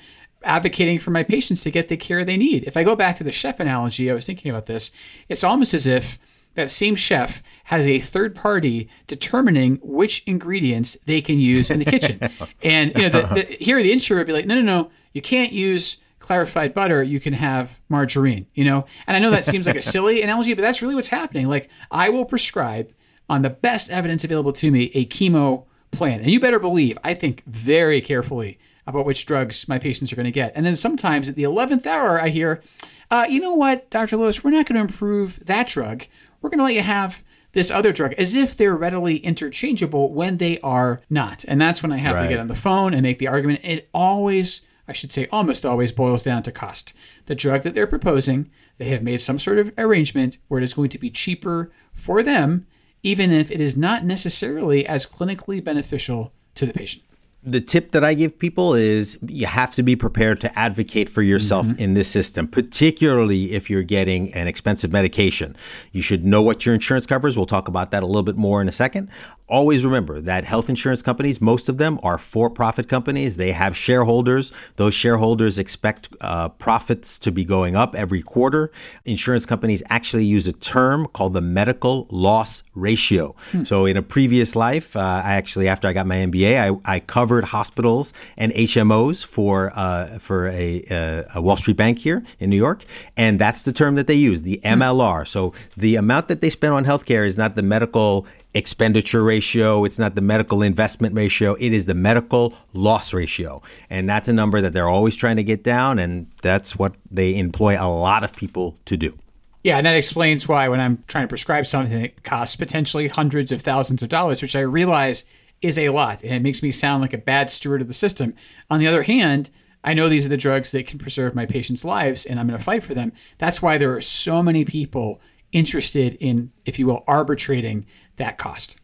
[0.43, 2.65] advocating for my patients to get the care they need.
[2.65, 4.91] If I go back to the chef analogy, I was thinking about this.
[5.29, 6.17] It's almost as if
[6.57, 11.85] that same chef has a third party determining which ingredients they can use in the
[11.85, 12.19] kitchen.
[12.63, 15.21] and you know, the, the, here the insurer would be like, no, no, no, you
[15.21, 17.03] can't use clarified butter.
[17.03, 18.47] You can have margarine.
[18.55, 21.07] You know, and I know that seems like a silly analogy, but that's really what's
[21.07, 21.47] happening.
[21.47, 22.91] Like I will prescribe
[23.29, 27.13] on the best evidence available to me a chemo plan, and you better believe I
[27.13, 30.53] think very carefully about which drugs my patients are going to get.
[30.55, 32.63] And then sometimes at the eleventh hour, I hear.
[33.09, 34.17] Uh, you know what, Dr.
[34.17, 36.03] Lewis, we're not going to improve that drug
[36.47, 40.37] we're going to let you have this other drug as if they're readily interchangeable when
[40.37, 41.43] they are not.
[41.45, 42.21] And that's when I have right.
[42.23, 43.59] to get on the phone and make the argument.
[43.65, 46.93] It always, I should say, almost always boils down to cost.
[47.25, 50.73] The drug that they're proposing, they have made some sort of arrangement where it is
[50.73, 52.65] going to be cheaper for them,
[53.03, 57.03] even if it is not necessarily as clinically beneficial to the patient
[57.43, 61.21] the tip that I give people is you have to be prepared to advocate for
[61.21, 61.79] yourself mm-hmm.
[61.79, 65.55] in this system, particularly if you're getting an expensive medication.
[65.93, 67.37] You should know what your insurance covers.
[67.37, 69.09] We'll talk about that a little bit more in a second
[69.49, 73.37] always remember that health insurance companies, most of them are for profit companies.
[73.37, 74.51] They have shareholders.
[74.75, 78.71] Those shareholders expect uh, profits to be going up every quarter.
[79.05, 83.35] Insurance companies actually use a term called the medical loss ratio.
[83.51, 83.63] Hmm.
[83.63, 86.99] So, in a previous life, uh, I actually, after I got my MBA, I, I
[86.99, 92.49] covered hospitals and HMOs for, uh, for a, uh, a, Wall Street bank here in
[92.49, 92.83] New York.
[93.15, 95.19] And that's the term that they use, the MLR.
[95.19, 95.25] Hmm.
[95.25, 99.85] So, the amount that they spend on healthcare is not the medical expenditure ratio.
[99.85, 101.53] It's not the medical investment ratio.
[101.59, 103.61] It is the medical loss ratio.
[103.89, 105.99] And that's a number that they're always trying to get down.
[105.99, 109.17] And that's what they employ a lot of people to do.
[109.63, 113.51] Yeah, and that explains why when I'm trying to prescribe something that costs potentially hundreds
[113.51, 115.25] of thousands of dollars, which I realize
[115.61, 118.33] is a lot, and it makes me sound like a bad steward of the system.
[118.69, 119.49] On the other hand,
[119.83, 122.57] I know these are the drugs that can preserve my patients' lives, and I'm going
[122.57, 123.11] to fight for them.
[123.39, 125.19] That's why there are so many people
[125.51, 127.85] interested in, if you will, arbitrating
[128.17, 128.77] that cost.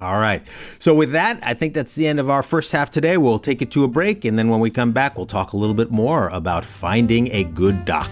[0.00, 0.42] All right.
[0.78, 3.18] So, with that, I think that's the end of our first half today.
[3.18, 4.24] We'll take it to a break.
[4.24, 7.44] And then when we come back, we'll talk a little bit more about finding a
[7.44, 8.10] good doc.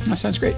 [0.00, 0.56] That sounds great.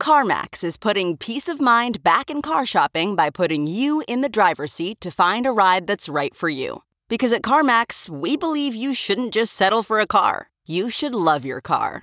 [0.00, 4.28] CarMax is putting peace of mind back in car shopping by putting you in the
[4.28, 6.82] driver's seat to find a ride that's right for you.
[7.08, 11.44] Because at CarMax, we believe you shouldn't just settle for a car, you should love
[11.44, 12.02] your car.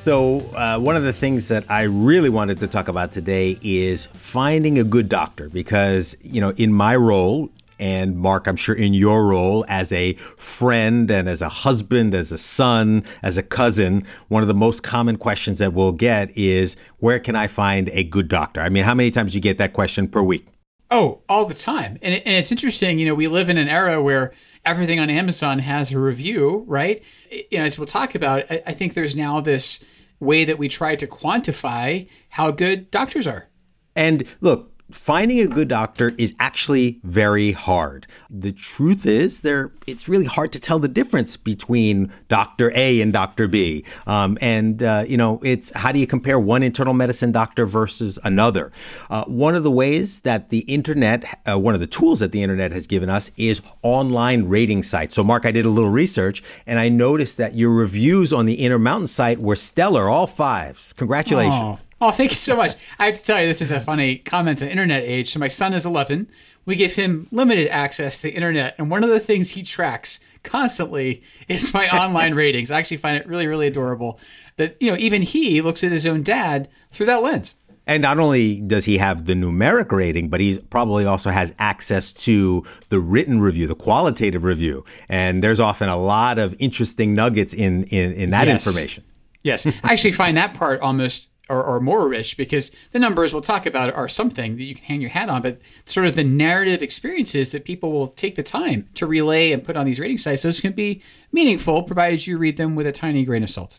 [0.00, 4.06] So, uh, one of the things that I really wanted to talk about today is
[4.06, 8.94] finding a good doctor because, you know, in my role, and Mark, I'm sure in
[8.94, 14.06] your role as a friend and as a husband, as a son, as a cousin,
[14.28, 18.02] one of the most common questions that we'll get is where can I find a
[18.02, 18.62] good doctor?
[18.62, 20.46] I mean, how many times do you get that question per week?
[20.90, 21.98] Oh, all the time.
[22.00, 24.32] And, and it's interesting, you know, we live in an era where
[24.64, 27.02] everything on Amazon has a review, right?
[27.30, 29.84] You know, as we'll talk about, I, I think there's now this
[30.18, 33.48] way that we try to quantify how good doctors are.
[33.96, 38.06] And look, finding a good doctor is actually very hard.
[38.28, 43.12] The truth is, there it's really hard to tell the difference between Doctor A and
[43.12, 43.84] Doctor B.
[44.06, 48.18] Um, and uh, you know, it's how do you compare one internal medicine doctor versus
[48.24, 48.72] another?
[49.08, 52.42] Uh, one of the ways that the internet, uh, one of the tools that the
[52.42, 55.14] internet has given us, is online rating sites.
[55.14, 58.60] So, Mark, I did a little research, and I noticed that your reviews on the
[58.60, 60.92] Intermountain site were stellar, all fives.
[60.94, 61.84] Congratulations.
[62.02, 62.76] Oh, thank you so much.
[62.98, 65.30] I have to tell you, this is a funny comment on internet age.
[65.32, 66.28] So my son is 11.
[66.64, 70.18] We give him limited access to the internet, and one of the things he tracks
[70.42, 72.70] constantly is my online ratings.
[72.70, 74.18] I actually find it really, really adorable
[74.56, 77.54] that you know even he looks at his own dad through that lens.
[77.86, 82.12] And not only does he have the numeric rating, but he probably also has access
[82.12, 84.84] to the written review, the qualitative review.
[85.08, 88.66] And there's often a lot of interesting nuggets in in, in that Yes.
[88.66, 89.04] information.
[89.42, 93.42] Yes, I actually find that part almost or, or more rich because the numbers we'll
[93.42, 96.24] talk about are something that you can hang your hat on, but sort of the
[96.24, 100.18] narrative experiences that people will take the time to relay and put on these rating
[100.18, 103.78] sites, those can be meaningful provided you read them with a tiny grain of salt.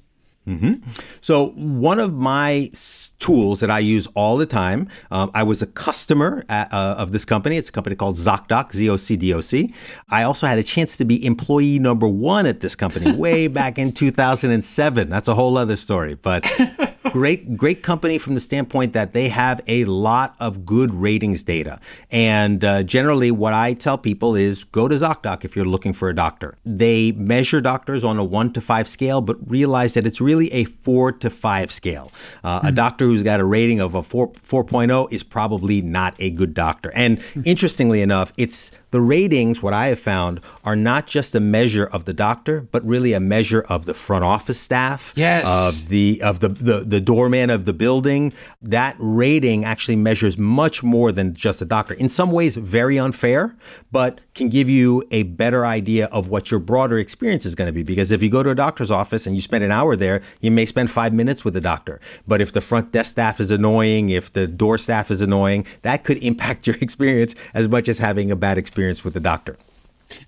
[1.22, 2.72] So one of my
[3.20, 7.12] tools that I use all the time, um, I was a customer at, uh, of
[7.12, 7.58] this company.
[7.58, 9.74] It's a company called ZocDoc, Z-O-C-D-O-C.
[10.10, 13.78] I also had a chance to be employee number one at this company way back
[13.78, 15.10] in 2007.
[15.10, 16.52] That's a whole other story, but
[17.12, 21.80] great, great company from the standpoint that they have a lot of good ratings data.
[22.10, 26.10] And uh, generally, what I tell people is go to ZocDoc if you're looking for
[26.10, 26.58] a doctor.
[26.66, 30.64] They measure doctors on a one to five scale, but realize that it's really a
[30.66, 32.12] four to five scale.
[32.44, 36.32] Uh, A doctor who's got a rating of a 4, 4.0 is probably not a
[36.32, 36.92] good doctor.
[36.96, 41.86] And interestingly enough, it's the ratings, what I have found, are not just a measure
[41.86, 45.46] of the doctor, but really a measure of the front office staff, Yes.
[45.48, 48.34] of the of the, the the doorman of the building.
[48.62, 51.94] That rating actually measures much more than just a doctor.
[51.96, 53.56] In some ways, very unfair,
[53.92, 57.74] but can give you a better idea of what your broader experience is going to
[57.74, 57.84] be.
[57.84, 60.52] Because if you go to a doctor's office and you spend an hour there, you
[60.52, 62.00] may spend five minutes with the doctor.
[62.28, 66.04] But if the front desk staff is annoying, if the door staff is annoying, that
[66.04, 69.58] could impact your experience as much as having a bad experience with the doctor.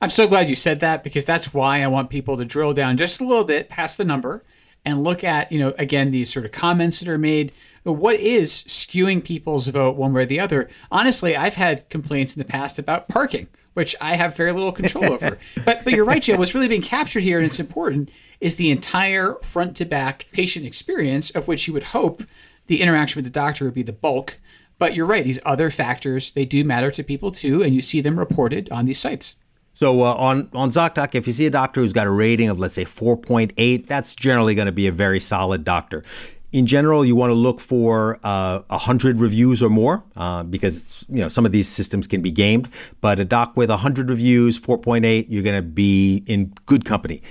[0.01, 2.97] I'm so glad you said that because that's why I want people to drill down
[2.97, 4.43] just a little bit past the number
[4.85, 7.51] and look at, you know, again, these sort of comments that are made.
[7.83, 10.69] What is skewing people's vote one way or the other?
[10.91, 15.11] Honestly, I've had complaints in the past about parking, which I have very little control
[15.11, 15.37] over.
[15.65, 16.37] But but you're right, Joe.
[16.37, 20.65] What's really being captured here, and it's important, is the entire front to back patient
[20.65, 22.23] experience, of which you would hope
[22.67, 24.39] the interaction with the doctor would be the bulk.
[24.79, 28.01] But you're right; these other factors they do matter to people too, and you see
[28.01, 29.35] them reported on these sites.
[29.73, 32.59] So uh, on on ZocDoc, if you see a doctor who's got a rating of
[32.59, 36.03] let's say 4.8, that's generally going to be a very solid doctor.
[36.51, 41.19] In general, you want to look for uh, 100 reviews or more uh, because you
[41.19, 42.69] know some of these systems can be gamed.
[43.01, 47.23] But a doc with 100 reviews, 4.8, you're going to be in good company.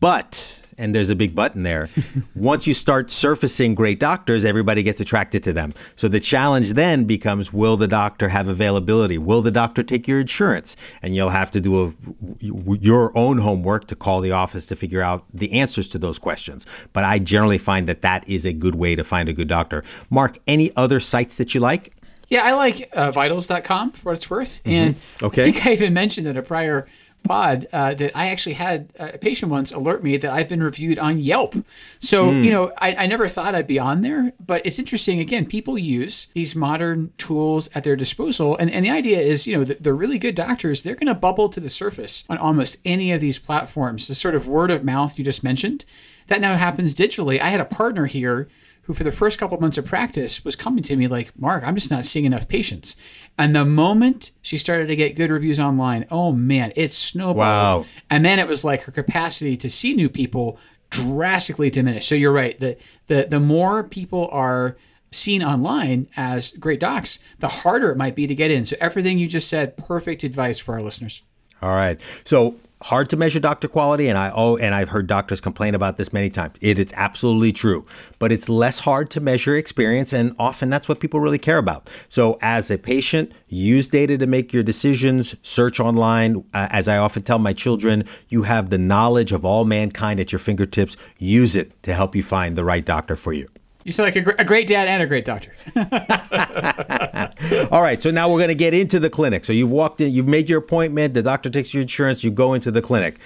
[0.00, 1.88] But and there's a big button there.
[2.34, 5.72] Once you start surfacing great doctors, everybody gets attracted to them.
[5.96, 9.18] So the challenge then becomes will the doctor have availability?
[9.18, 10.76] Will the doctor take your insurance?
[11.02, 11.92] And you'll have to do a,
[12.40, 16.66] your own homework to call the office to figure out the answers to those questions.
[16.92, 19.84] But I generally find that that is a good way to find a good doctor.
[20.10, 21.92] Mark, any other sites that you like?
[22.28, 24.62] Yeah, I like uh, vitals.com for what it's worth.
[24.64, 25.42] And Okay.
[25.42, 26.86] I think I even mentioned in a prior
[27.24, 30.98] pod uh, that I actually had a patient once alert me that I've been reviewed
[30.98, 31.56] on Yelp.
[31.98, 35.18] So, you know, I, I never thought I'd be on there, but it's interesting.
[35.18, 38.56] Again, people use these modern tools at their disposal.
[38.58, 41.14] And, and the idea is, you know, the, the really good doctors, they're going to
[41.14, 44.06] bubble to the surface on almost any of these platforms.
[44.06, 45.84] The sort of word of mouth you just mentioned,
[46.26, 47.40] that now happens digitally.
[47.40, 48.48] I had a partner here
[48.84, 51.64] who for the first couple of months of practice was coming to me like, Mark,
[51.66, 52.96] I'm just not seeing enough patients.
[53.38, 57.36] And the moment she started to get good reviews online, oh man, it snowballed.
[57.36, 57.86] Wow.
[58.10, 60.58] And then it was like her capacity to see new people
[60.90, 62.08] drastically diminished.
[62.08, 62.58] So you're right.
[62.58, 64.76] The the the more people are
[65.10, 68.64] seen online as great docs, the harder it might be to get in.
[68.64, 71.22] So everything you just said, perfect advice for our listeners.
[71.62, 72.00] All right.
[72.24, 75.96] So hard to measure doctor quality, and I oh, and I've heard doctors complain about
[75.96, 76.56] this many times.
[76.60, 77.86] It is absolutely true,
[78.18, 81.88] but it's less hard to measure experience, and often that's what people really care about.
[82.08, 85.34] So as a patient, use data to make your decisions.
[85.42, 86.44] Search online.
[86.52, 90.30] Uh, as I often tell my children, you have the knowledge of all mankind at
[90.30, 90.96] your fingertips.
[91.18, 93.48] Use it to help you find the right doctor for you.
[93.84, 95.52] You sound like a, gr- a great dad and a great doctor.
[97.70, 99.44] All right, so now we're going to get into the clinic.
[99.44, 102.54] So you've walked in, you've made your appointment, the doctor takes your insurance, you go
[102.54, 103.18] into the clinic.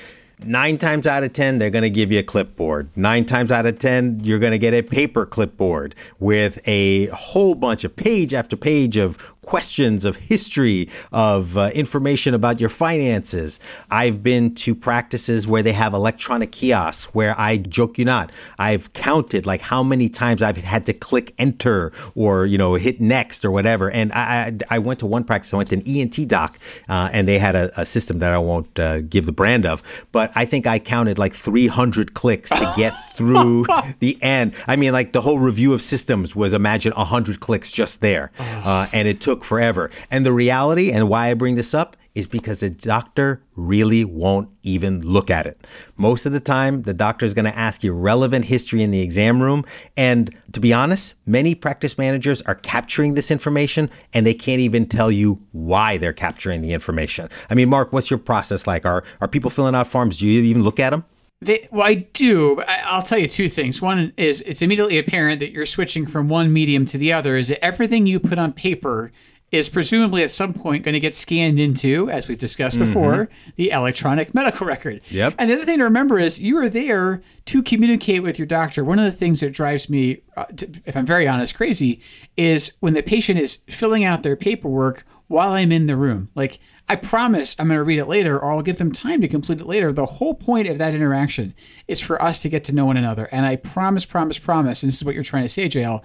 [0.44, 2.96] Nine times out of 10, they're going to give you a clipboard.
[2.96, 7.54] Nine times out of 10, you're going to get a paper clipboard with a whole
[7.54, 9.16] bunch of page after page of
[9.48, 13.58] questions of history, of uh, information about your finances.
[13.90, 18.92] I've been to practices where they have electronic kiosks where I joke you not, I've
[18.92, 23.42] counted like how many times I've had to click enter or, you know, hit next
[23.42, 23.90] or whatever.
[23.90, 26.58] And I, I, I went to one practice, I went to an ENT doc,
[26.90, 29.82] uh, and they had a, a, system that I won't uh, give the brand of,
[30.12, 33.64] but I think I counted like 300 clicks to get through
[34.00, 34.52] the end.
[34.66, 38.30] I mean, like the whole review of systems was imagine 100 clicks just there.
[38.38, 39.90] Uh, and it took forever.
[40.10, 44.48] And the reality and why I bring this up is because the doctor really won't
[44.64, 45.64] even look at it.
[45.96, 49.00] Most of the time, the doctor is going to ask you relevant history in the
[49.00, 49.64] exam room.
[49.96, 54.86] And to be honest, many practice managers are capturing this information and they can't even
[54.86, 57.28] tell you why they're capturing the information.
[57.50, 58.84] I mean, Mark, what's your process like?
[58.84, 60.18] Are, are people filling out forms?
[60.18, 61.04] Do you even look at them?
[61.40, 62.62] They, well, I do.
[62.66, 63.80] I'll tell you two things.
[63.80, 67.36] One is it's immediately apparent that you're switching from one medium to the other.
[67.36, 69.12] Is that everything you put on paper
[69.50, 72.86] is presumably at some point going to get scanned into, as we've discussed mm-hmm.
[72.86, 75.00] before, the electronic medical record.
[75.08, 75.34] Yep.
[75.38, 78.84] And the other thing to remember is you are there to communicate with your doctor.
[78.84, 80.44] One of the things that drives me, uh,
[80.84, 82.02] if I'm very honest, crazy
[82.36, 86.28] is when the patient is filling out their paperwork while I'm in the room.
[86.34, 86.58] Like,
[86.90, 89.60] I promise I'm going to read it later, or I'll give them time to complete
[89.60, 89.92] it later.
[89.92, 91.54] The whole point of that interaction
[91.86, 93.26] is for us to get to know one another.
[93.26, 96.02] And I promise, promise, promise, and this is what you're trying to say, JL,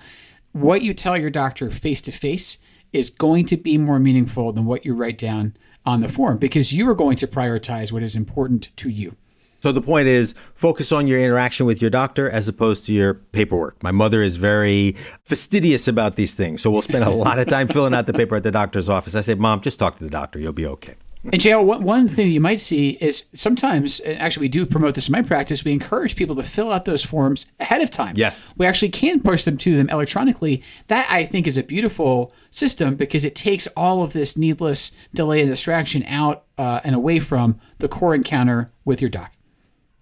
[0.51, 2.57] what you tell your doctor face to face
[2.93, 6.71] is going to be more meaningful than what you write down on the form because
[6.71, 9.15] you are going to prioritize what is important to you.
[9.59, 13.13] So the point is focus on your interaction with your doctor as opposed to your
[13.13, 13.81] paperwork.
[13.81, 16.61] My mother is very fastidious about these things.
[16.61, 19.15] So we'll spend a lot of time filling out the paper at the doctor's office.
[19.15, 20.37] I say, "Mom, just talk to the doctor.
[20.37, 20.95] You'll be okay."
[21.31, 25.07] And JL, one, one thing you might see is sometimes, actually, we do promote this
[25.07, 25.63] in my practice.
[25.63, 28.15] We encourage people to fill out those forms ahead of time.
[28.17, 30.63] Yes, we actually can push them to them electronically.
[30.87, 35.39] That I think is a beautiful system because it takes all of this needless delay
[35.41, 39.31] and distraction out uh, and away from the core encounter with your doc.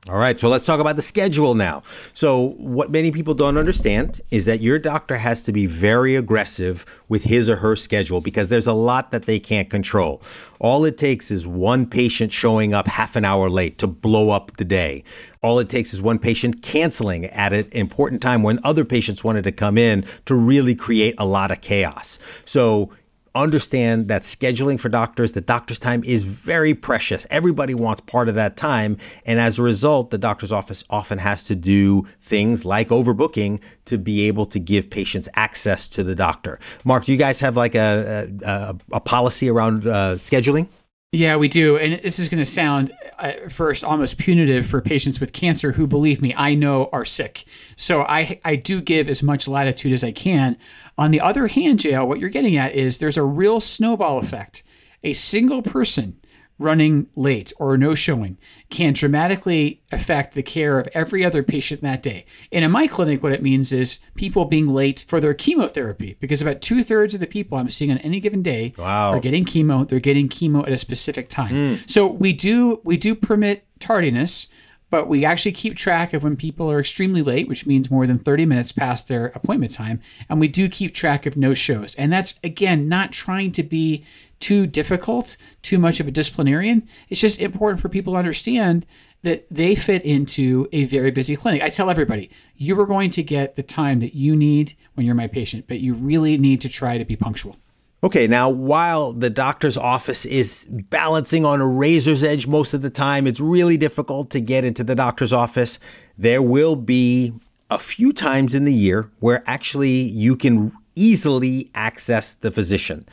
[0.10, 1.84] All right, so let's talk about the schedule now.
[2.16, 6.88] So, what many people don't understand is that your doctor has to be very aggressive
[7.08, 10.24] with his or her schedule because there's a lot that they can't control.
[10.60, 14.58] All it takes is one patient showing up half an hour late to blow up
[14.58, 15.04] the day.
[15.44, 19.44] All it takes is one patient canceling at an important time when other patients wanted
[19.44, 22.18] to come in to really create a lot of chaos.
[22.46, 22.90] So,
[23.34, 27.26] understand that scheduling for doctors, the doctor's time is very precious.
[27.30, 28.98] Everybody wants part of that time.
[29.26, 33.98] And as a result, the doctor's office often has to do things like overbooking to
[33.98, 36.60] be able to give patients access to the doctor.
[36.84, 40.68] Mark, do you guys have like a, a, a policy around uh, scheduling?
[41.14, 41.76] Yeah, we do.
[41.76, 45.86] And this is going to sound at first almost punitive for patients with cancer who,
[45.86, 47.44] believe me, I know are sick.
[47.76, 50.58] So I, I do give as much latitude as I can.
[50.98, 54.64] On the other hand, JL, what you're getting at is there's a real snowball effect.
[55.04, 56.21] A single person
[56.62, 58.38] running late or no showing
[58.70, 62.26] can dramatically affect the care of every other patient that day.
[62.52, 66.42] And in my clinic, what it means is people being late for their chemotherapy because
[66.42, 69.12] about two thirds of the people I'm seeing on any given day wow.
[69.12, 69.88] are getting chemo.
[69.88, 71.54] They're getting chemo at a specific time.
[71.54, 71.90] Mm.
[71.90, 74.48] So we do we do permit tardiness.
[74.90, 78.20] But we actually keep track of when people are extremely late, which means more than
[78.20, 80.02] 30 minutes past their appointment time.
[80.28, 81.96] And we do keep track of no shows.
[81.96, 84.06] And that's, again, not trying to be
[84.42, 86.88] too difficult, too much of a disciplinarian.
[87.10, 88.86] It's just important for people to understand
[89.24, 91.62] that they fit into a very busy clinic.
[91.62, 95.16] I tell everybody, you are going to get the time that you need when you're
[95.16, 97.56] my patient, but you really need to try to be punctual.
[98.04, 102.90] Okay, now while the doctor's office is balancing on a razor's edge most of the
[102.90, 105.78] time, it's really difficult to get into the doctor's office.
[106.18, 107.32] There will be
[107.70, 113.08] a few times in the year where actually you can easily access the physician.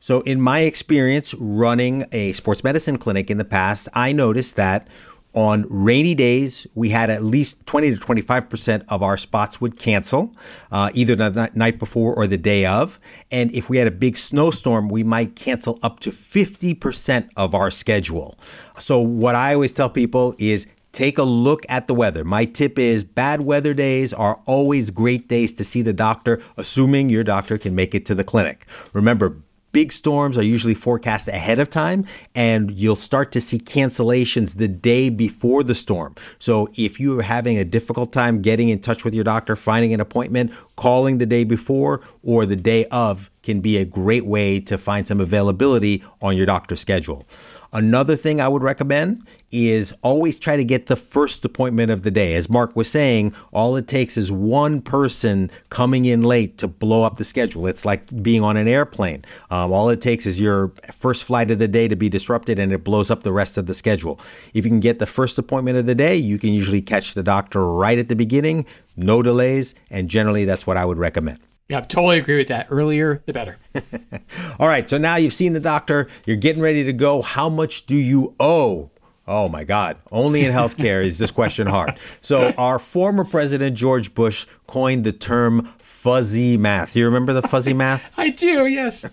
[0.00, 4.88] So, in my experience running a sports medicine clinic in the past, I noticed that
[5.34, 10.34] on rainy days, we had at least 20 to 25% of our spots would cancel,
[10.72, 12.98] uh, either the night before or the day of.
[13.30, 17.70] And if we had a big snowstorm, we might cancel up to 50% of our
[17.70, 18.38] schedule.
[18.78, 22.24] So, what I always tell people is take a look at the weather.
[22.24, 27.10] My tip is bad weather days are always great days to see the doctor, assuming
[27.10, 28.66] your doctor can make it to the clinic.
[28.92, 29.36] Remember,
[29.72, 32.04] big storms are usually forecast ahead of time
[32.34, 36.14] and you'll start to see cancellations the day before the storm.
[36.38, 39.92] So if you are having a difficult time getting in touch with your doctor, finding
[39.92, 44.60] an appointment, calling the day before or the day of can be a great way
[44.60, 47.26] to find some availability on your doctor's schedule.
[47.72, 52.10] Another thing I would recommend is always try to get the first appointment of the
[52.10, 52.34] day.
[52.34, 57.02] As Mark was saying, all it takes is one person coming in late to blow
[57.02, 57.66] up the schedule.
[57.66, 59.24] It's like being on an airplane.
[59.50, 62.72] Um, all it takes is your first flight of the day to be disrupted and
[62.72, 64.18] it blows up the rest of the schedule.
[64.54, 67.22] If you can get the first appointment of the day, you can usually catch the
[67.22, 68.64] doctor right at the beginning,
[68.96, 71.38] no delays, and generally that's what I would recommend.
[71.68, 72.68] Yeah, totally agree with that.
[72.70, 73.58] Earlier, the better.
[74.58, 77.20] All right, so now you've seen the doctor, you're getting ready to go.
[77.20, 78.90] How much do you owe?
[79.26, 79.98] Oh my God.
[80.10, 81.98] Only in healthcare is this question hard.
[82.22, 86.96] So, our former president, George Bush, coined the term fuzzy math.
[86.96, 88.10] You remember the fuzzy math?
[88.18, 89.04] I do, yes.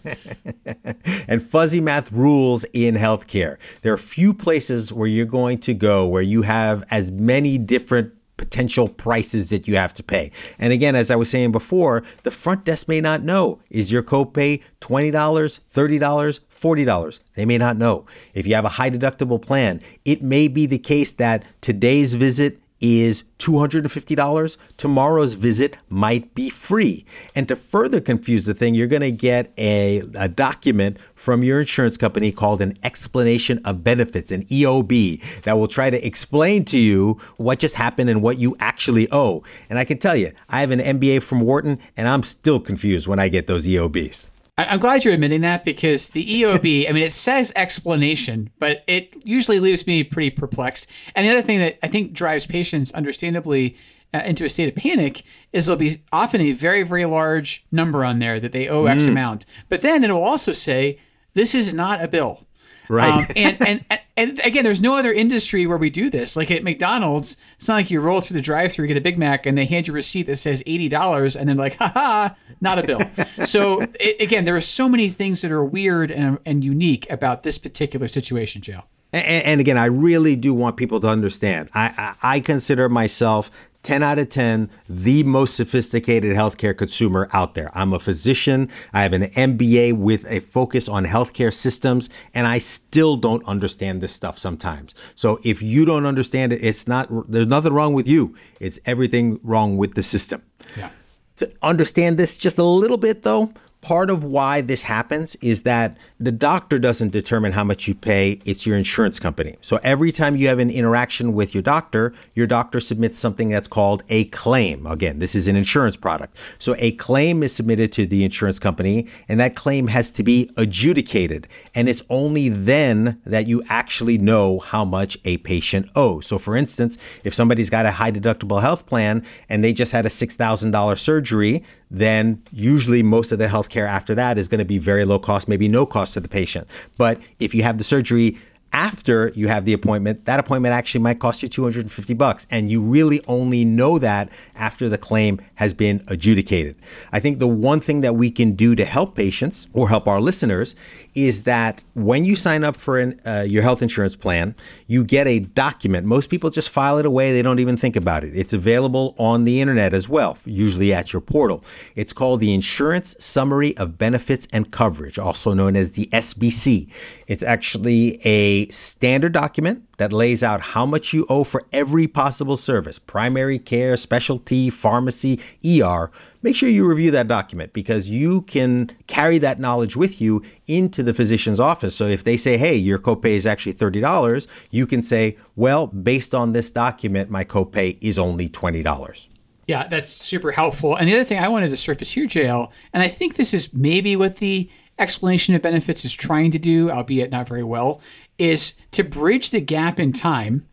[1.27, 3.57] and fuzzy math rules in healthcare.
[3.81, 8.13] There are few places where you're going to go where you have as many different
[8.37, 10.31] potential prices that you have to pay.
[10.59, 14.03] And again, as I was saying before, the front desk may not know is your
[14.03, 17.19] copay $20, $30, $40.
[17.35, 18.05] They may not know.
[18.33, 22.59] If you have a high deductible plan, it may be the case that today's visit
[22.85, 24.57] is $250.
[24.77, 27.03] Tomorrow's visit might be free.
[27.33, 31.59] And to further confuse the thing, you're going to get a, a document from your
[31.59, 36.77] insurance company called an explanation of benefits, an EOB, that will try to explain to
[36.77, 39.43] you what just happened and what you actually owe.
[39.69, 43.07] And I can tell you, I have an MBA from Wharton, and I'm still confused
[43.07, 44.27] when I get those EOBs.
[44.57, 49.13] I'm glad you're admitting that because the EOB, I mean, it says explanation, but it
[49.25, 50.87] usually leaves me pretty perplexed.
[51.13, 53.75] And the other thing that I think drives patients, understandably,
[54.13, 58.05] uh, into a state of panic is there'll be often a very, very large number
[58.05, 59.09] on there that they owe X mm.
[59.09, 59.45] amount.
[59.67, 60.99] But then it will also say,
[61.33, 62.44] this is not a bill.
[62.89, 63.11] Right.
[63.11, 66.37] Um, and, and, and and again, there's no other industry where we do this.
[66.37, 69.45] Like at McDonald's, it's not like you roll through the drive-through, get a Big Mac,
[69.45, 72.29] and they hand you a receipt that says eighty dollars, and then like, haha,
[72.61, 73.01] not a bill.
[73.45, 77.43] so it, again, there are so many things that are weird and, and unique about
[77.43, 78.83] this particular situation, Joe.
[79.11, 81.69] And, and, again, I really do want people to understand.
[81.73, 83.49] I, I, I consider myself
[83.85, 87.69] 10 out of 10, the most sophisticated healthcare consumer out there.
[87.75, 88.69] I'm a physician.
[88.93, 94.01] I have an MBA with a focus on healthcare systems, and I still don't understand
[94.01, 94.95] this stuff sometimes.
[95.13, 98.35] So if you don't understand it, it's not, there's nothing wrong with you.
[98.59, 100.41] It's everything wrong with the system.
[100.75, 100.89] Yeah.
[101.37, 103.53] To understand this just a little bit, though,
[103.85, 108.41] part of why this happens is that the doctor doesn't determine how much you pay,
[108.43, 109.55] it's your insurance company.
[109.61, 113.67] So every time you have an interaction with your doctor, your doctor submits something that's
[113.67, 114.87] called a claim.
[114.87, 116.35] Again, this is an insurance product.
[116.57, 120.49] So a claim is submitted to the insurance company, and that claim has to be
[120.57, 121.47] adjudicated.
[121.75, 126.25] And it's only then that you actually know how much a patient owes.
[126.25, 130.07] So for instance, if somebody's got a high deductible health plan and they just had
[130.07, 134.77] a $6,000 surgery, then usually most of the healthcare after that is going to be
[134.77, 136.67] very low cost, maybe no cost to the patient.
[136.97, 138.37] But if you have the surgery
[138.75, 142.45] after you have the appointment, that appointment actually might cost you 250 bucks.
[142.51, 146.75] And you really only know that after the claim has been adjudicated.
[147.13, 150.19] I think the one thing that we can do to help patients or help our
[150.19, 150.75] listeners
[151.15, 154.53] is that when you sign up for an, uh, your health insurance plan,
[154.87, 156.05] you get a document.
[156.05, 157.31] Most people just file it away.
[157.31, 158.35] They don't even think about it.
[158.35, 161.63] It's available on the internet as well, usually at your portal.
[161.95, 166.89] It's called the Insurance Summary of Benefits and Coverage, also known as the SBC.
[167.27, 172.57] It's actually a standard document that lays out how much you owe for every possible
[172.57, 176.11] service primary care, specialty, pharmacy, ER.
[176.43, 181.01] Make sure you review that document because you can carry that knowledge with you into
[181.01, 181.95] the physician's office.
[181.95, 186.35] So if they say, hey, your copay is actually $30, you can say, well, based
[186.35, 189.27] on this document, my copay is only $20.
[189.67, 190.95] Yeah, that's super helpful.
[190.95, 193.73] And the other thing I wanted to surface here, JL, and I think this is
[193.73, 198.01] maybe what the explanation of benefits is trying to do, albeit not very well,
[198.37, 200.65] is to bridge the gap in time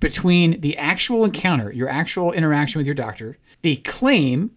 [0.00, 4.50] between the actual encounter, your actual interaction with your doctor, the claim,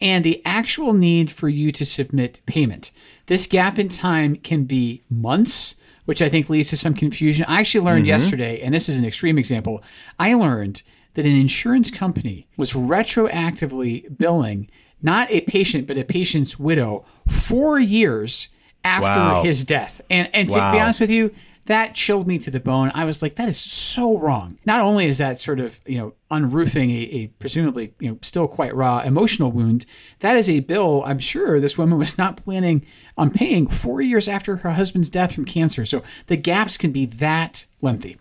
[0.00, 2.90] and the actual need for you to submit payment.
[3.26, 7.44] This gap in time can be months, which I think leads to some confusion.
[7.48, 8.08] I actually learned mm-hmm.
[8.08, 9.82] yesterday, and this is an extreme example,
[10.18, 10.82] I learned
[11.14, 14.70] that an insurance company was retroactively billing
[15.02, 18.48] not a patient, but a patient's widow four years
[18.84, 19.42] after wow.
[19.42, 20.00] his death.
[20.10, 20.72] And and to wow.
[20.72, 21.34] be honest with you,
[21.66, 22.90] that chilled me to the bone.
[22.94, 24.58] I was like, that is so wrong.
[24.64, 28.48] Not only is that sort of, you know, unroofing a, a, presumably, you know, still
[28.48, 29.86] quite raw emotional wound,
[30.20, 32.84] that is a bill I'm sure this woman was not planning
[33.16, 35.84] on paying four years after her husband's death from cancer.
[35.84, 38.18] So the gaps can be that lengthy.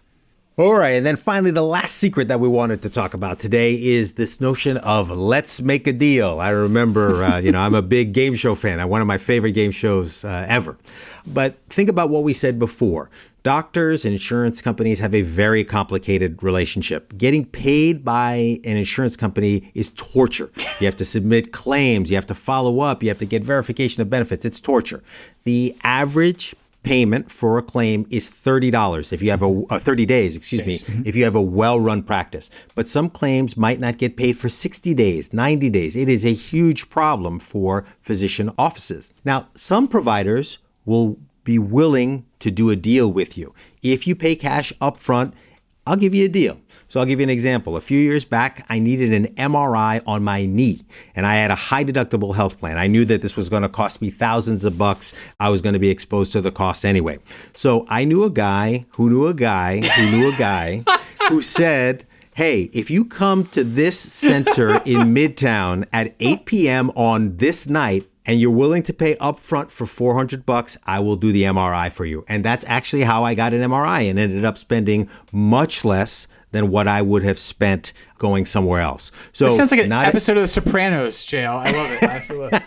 [0.60, 0.89] All right.
[0.89, 4.41] And then finally, the last secret that we wanted to talk about today is this
[4.41, 6.41] notion of let's make a deal.
[6.41, 8.86] I remember, uh, you know, I'm a big game show fan.
[8.89, 10.78] One of my favorite game shows uh, ever.
[11.26, 13.10] But think about what we said before.
[13.43, 17.18] Doctors and insurance companies have a very complicated relationship.
[17.18, 20.51] Getting paid by an insurance company is torture.
[20.82, 24.01] You have to submit claims, you have to follow up, you have to get verification
[24.01, 24.43] of benefits.
[24.43, 25.01] It's torture.
[25.45, 26.53] The average
[26.84, 31.03] payment for a claim is $30 if you have a uh, 30 days, excuse me,
[31.05, 32.49] if you have a well-run practice.
[32.75, 35.95] But some claims might not get paid for 60 days, 90 days.
[35.95, 39.11] It is a huge problem for physician offices.
[39.25, 43.53] Now, some providers will be willing to do a deal with you.
[43.82, 45.34] If you pay cash up front,
[45.86, 46.59] I'll give you a deal.
[46.89, 47.77] So I'll give you an example.
[47.77, 50.81] A few years back, I needed an MRI on my knee
[51.15, 52.79] and I had a high deductible health plan.
[52.79, 55.13] I knew that this was going to cost me thousands of bucks.
[55.39, 57.19] I was going to be exposed to the cost anyway.
[57.53, 60.83] So I knew a guy who knew a guy who knew a guy
[61.29, 66.89] who said, Hey, if you come to this center in Midtown at 8 p.m.
[66.91, 71.31] on this night, and you're willing to pay upfront for 400 bucks, I will do
[71.31, 72.23] the MRI for you.
[72.27, 76.69] And that's actually how I got an MRI and ended up spending much less than
[76.69, 79.11] what I would have spent going somewhere else.
[79.34, 81.65] So it sounds like an episode a, of The Sopranos, JL.
[81.65, 82.03] I love it.
[82.03, 82.59] Absolutely.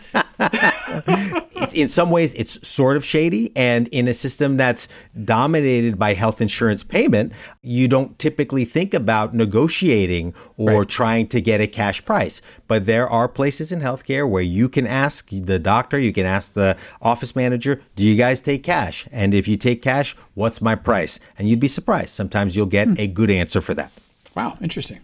[1.74, 4.88] in some ways, it's sort of shady, and in a system that's
[5.24, 7.32] dominated by health insurance payment,
[7.62, 10.88] you don't typically think about negotiating or right.
[10.88, 12.40] trying to get a cash price.
[12.68, 16.54] But there are places in healthcare where you can ask the doctor, you can ask
[16.54, 20.74] the office manager, "Do you guys take cash?" And if you take cash, what's my
[20.74, 21.18] price?
[21.38, 22.10] And you'd be surprised.
[22.10, 22.94] Sometimes you'll get hmm.
[22.98, 23.92] a good answer for that.
[24.34, 25.00] Wow, interesting.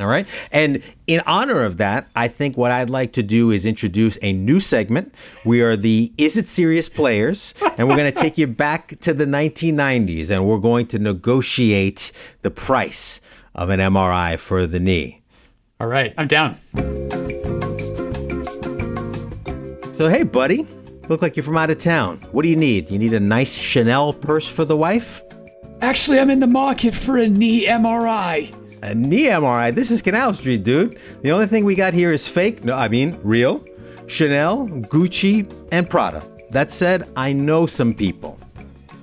[0.00, 0.26] All right.
[0.50, 4.32] And in honor of that, I think what I'd like to do is introduce a
[4.32, 5.14] new segment.
[5.44, 9.12] We are the Is It Serious Players, and we're going to take you back to
[9.12, 13.20] the 1990s and we're going to negotiate the price
[13.54, 15.20] of an MRI for the knee.
[15.78, 16.14] All right.
[16.16, 16.58] I'm down.
[19.94, 20.66] So, hey, buddy,
[21.08, 22.16] look like you're from out of town.
[22.32, 22.90] What do you need?
[22.90, 25.20] You need a nice Chanel purse for the wife?
[25.82, 28.61] Actually, I'm in the market for a knee MRI.
[28.82, 29.72] A knee MRI.
[29.72, 30.98] This is Canal Street, dude.
[31.22, 32.64] The only thing we got here is fake.
[32.64, 33.64] No, I mean real.
[34.08, 36.20] Chanel, Gucci, and Prada.
[36.50, 38.40] That said, I know some people.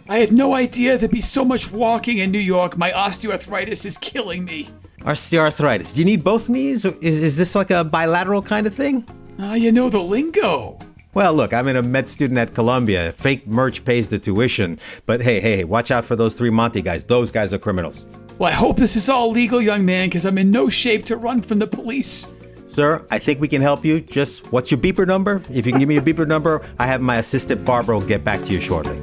[0.09, 2.77] I had no idea there'd be so much walking in New York.
[2.77, 4.67] My osteoarthritis is killing me.
[4.99, 5.95] Osteoarthritis.
[5.95, 6.83] Do you need both knees?
[6.83, 9.07] Is, is this like a bilateral kind of thing?
[9.39, 10.77] Ah, uh, you know the lingo.
[11.13, 13.13] Well, look, I'm in a med student at Columbia.
[13.13, 14.77] Fake merch pays the tuition.
[15.05, 17.05] But hey, hey, hey, watch out for those three Monty guys.
[17.05, 18.05] Those guys are criminals.
[18.39, 21.17] Well, I hope this is all legal, young man, because I'm in no shape to
[21.17, 22.25] run from the police.
[22.67, 23.99] Sir, I think we can help you.
[23.99, 25.43] Just what's your beeper number?
[25.49, 28.23] If you can give me your beeper number, I have my assistant Barbara will get
[28.23, 28.97] back to you shortly.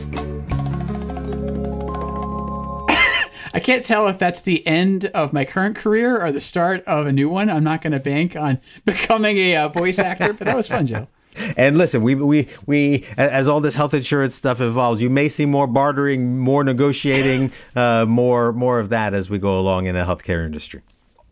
[3.53, 7.07] I can't tell if that's the end of my current career or the start of
[7.07, 7.51] a new one.
[7.51, 10.87] I'm not going to bank on becoming a uh, voice actor, but that was fun,
[10.87, 11.09] Joe.
[11.57, 15.47] And listen, we we we as all this health insurance stuff evolves, you may see
[15.47, 20.03] more bartering, more negotiating, uh, more more of that as we go along in the
[20.05, 20.83] healthcare industry.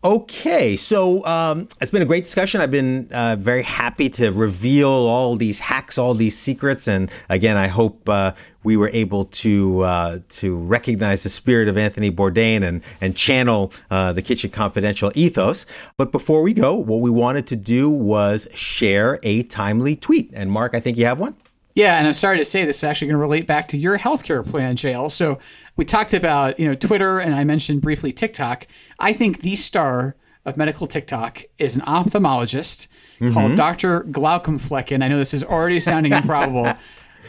[0.05, 2.61] Okay, so um, it's been a great discussion.
[2.61, 7.57] I've been uh, very happy to reveal all these hacks, all these secrets, and again,
[7.57, 8.33] I hope uh,
[8.63, 13.73] we were able to uh, to recognize the spirit of Anthony Bourdain and and channel
[13.89, 15.65] uh, the Kitchen Confidential ethos.
[15.97, 20.29] But before we go, what we wanted to do was share a timely tweet.
[20.35, 21.35] And Mark, I think you have one.
[21.75, 23.97] Yeah, and I'm sorry to say this is actually going to relate back to your
[23.97, 25.11] healthcare plan, JL.
[25.11, 25.39] So
[25.75, 28.67] we talked about you know Twitter, and I mentioned briefly TikTok.
[28.99, 30.15] I think the star
[30.45, 32.87] of medical TikTok is an ophthalmologist
[33.19, 33.33] mm-hmm.
[33.33, 34.03] called Dr.
[34.03, 35.03] Glaucomflecken.
[35.03, 36.71] I know this is already sounding improbable.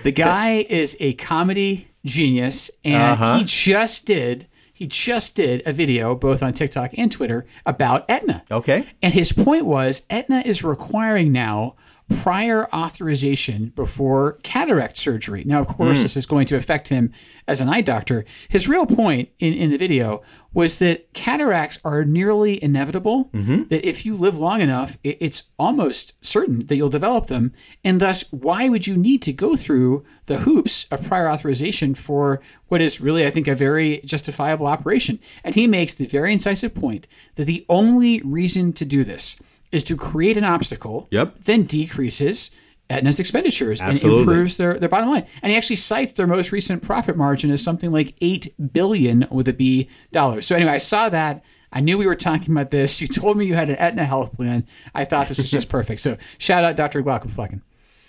[0.03, 3.39] The guy is a comedy genius, and uh-huh.
[3.39, 8.45] he just did he just did a video both on TikTok and Twitter about Aetna.
[8.51, 8.87] Okay.
[9.03, 11.77] And his point was Aetna is requiring now
[12.09, 15.43] prior authorization before cataract surgery.
[15.45, 16.03] Now, of course, mm.
[16.03, 17.13] this is going to affect him
[17.49, 18.25] as an eye doctor.
[18.49, 20.23] His real point in, in the video
[20.55, 23.65] was that cataracts are nearly inevitable, mm-hmm.
[23.65, 27.53] that if you live long enough, it, it's almost certain that you'll develop them.
[27.85, 32.41] And thus, why would you need to go through the hoops of prior authorization for
[32.69, 35.19] what is really, I think, a very justifiable operation?
[35.43, 39.37] And he makes the very incisive point that the only reason to do this
[39.73, 41.35] is to create an obstacle, yep.
[41.45, 42.51] then decreases
[42.89, 44.21] Aetna's expenditures Absolutely.
[44.21, 45.27] and improves their, their bottom line.
[45.43, 49.49] And he actually cites their most recent profit margin as something like eight billion with
[49.49, 50.47] a B dollars.
[50.47, 51.45] So anyway, I saw that.
[51.73, 53.01] I knew we were talking about this.
[53.07, 54.67] You told me you had an Aetna health plan.
[54.95, 56.01] I thought this was just perfect.
[56.01, 57.03] So shout out Dr.
[57.03, 57.61] Glaucomflecken.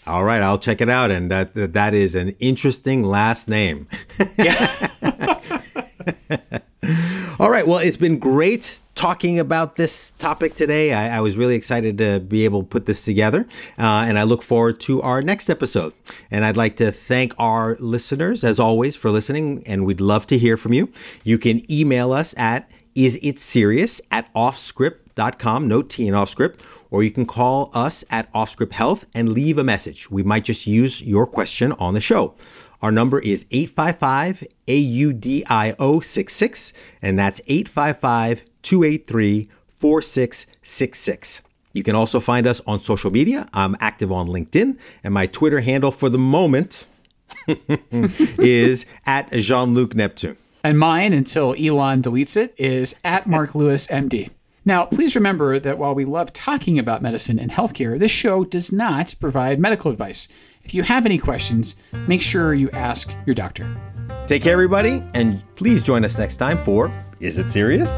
[0.05, 1.11] All right, I'll check it out.
[1.11, 3.87] And that that is an interesting last name.
[4.37, 4.87] yeah.
[7.39, 7.67] All right.
[7.67, 10.93] Well, it's been great talking about this topic today.
[10.93, 13.45] I, I was really excited to be able to put this together,
[13.77, 15.93] uh, and I look forward to our next episode.
[16.31, 20.37] And I'd like to thank our listeners, as always, for listening, and we'd love to
[20.37, 20.91] hear from you.
[21.23, 26.59] You can email us at is it serious at offscrip.com, no T in offscrip,
[26.89, 30.09] or you can call us at OffScrip Health and leave a message.
[30.09, 32.33] We might just use your question on the show.
[32.81, 41.41] Our number is 855 AUDIO 66, and that's 855 283 4666.
[41.73, 43.47] You can also find us on social media.
[43.53, 46.87] I'm active on LinkedIn, and my Twitter handle for the moment
[47.47, 50.37] is at Jean Luc Neptune.
[50.63, 54.29] And mine, until Elon deletes it, is at Mark Lewis, MD.
[54.65, 58.69] Now, please remember that while we love talking about medicine and healthcare, this show does
[58.69, 60.27] not provide medical advice.
[60.67, 63.73] If you have any questions, make sure you ask your doctor.
[64.25, 66.91] Take care, everybody, and please join us next time for
[67.21, 67.97] Is It Serious?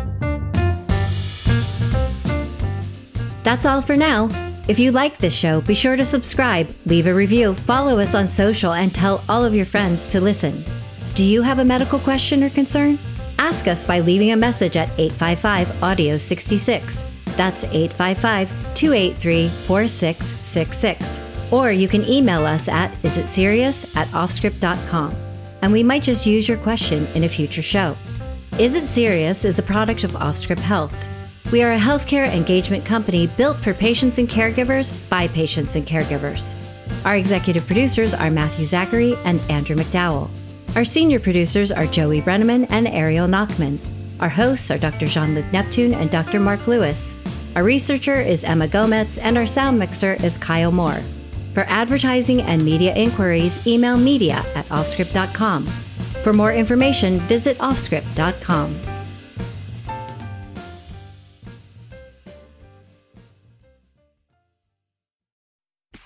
[3.42, 4.30] That's all for now.
[4.68, 8.28] If you like this show, be sure to subscribe, leave a review, follow us on
[8.28, 10.64] social, and tell all of your friends to listen.
[11.16, 13.00] Do you have a medical question or concern?
[13.40, 17.04] Ask us by leaving a message at 855 Audio 66.
[17.36, 21.29] That's 855 283 4666.
[21.52, 25.16] Or you can email us at isitserious at offscrip.com.
[25.62, 27.98] And we might just use your question in a future show.
[28.58, 31.08] Is It Serious is a product of OffScrip Health.
[31.52, 36.56] We are a healthcare engagement company built for patients and caregivers by patients and caregivers.
[37.06, 40.30] Our executive producers are Matthew Zachary and Andrew McDowell.
[40.76, 43.80] Our senior producers are Joey Brenneman and Ariel Nachman.
[44.20, 45.08] Our hosts are Dr.
[45.08, 46.40] Jean Luc Neptune and Dr.
[46.40, 47.16] Mark Lewis.
[47.56, 51.02] Our researcher is Emma Gomez, and our sound mixer is Kyle Moore.
[51.54, 55.66] For advertising and media inquiries, email media at offscrip.com.
[56.24, 58.80] For more information, visit offscrip.com.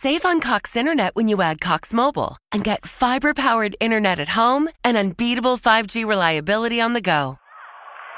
[0.03, 4.27] Save on Cox Internet when you add Cox Mobile and get fiber powered internet at
[4.27, 7.37] home and unbeatable 5G reliability on the go.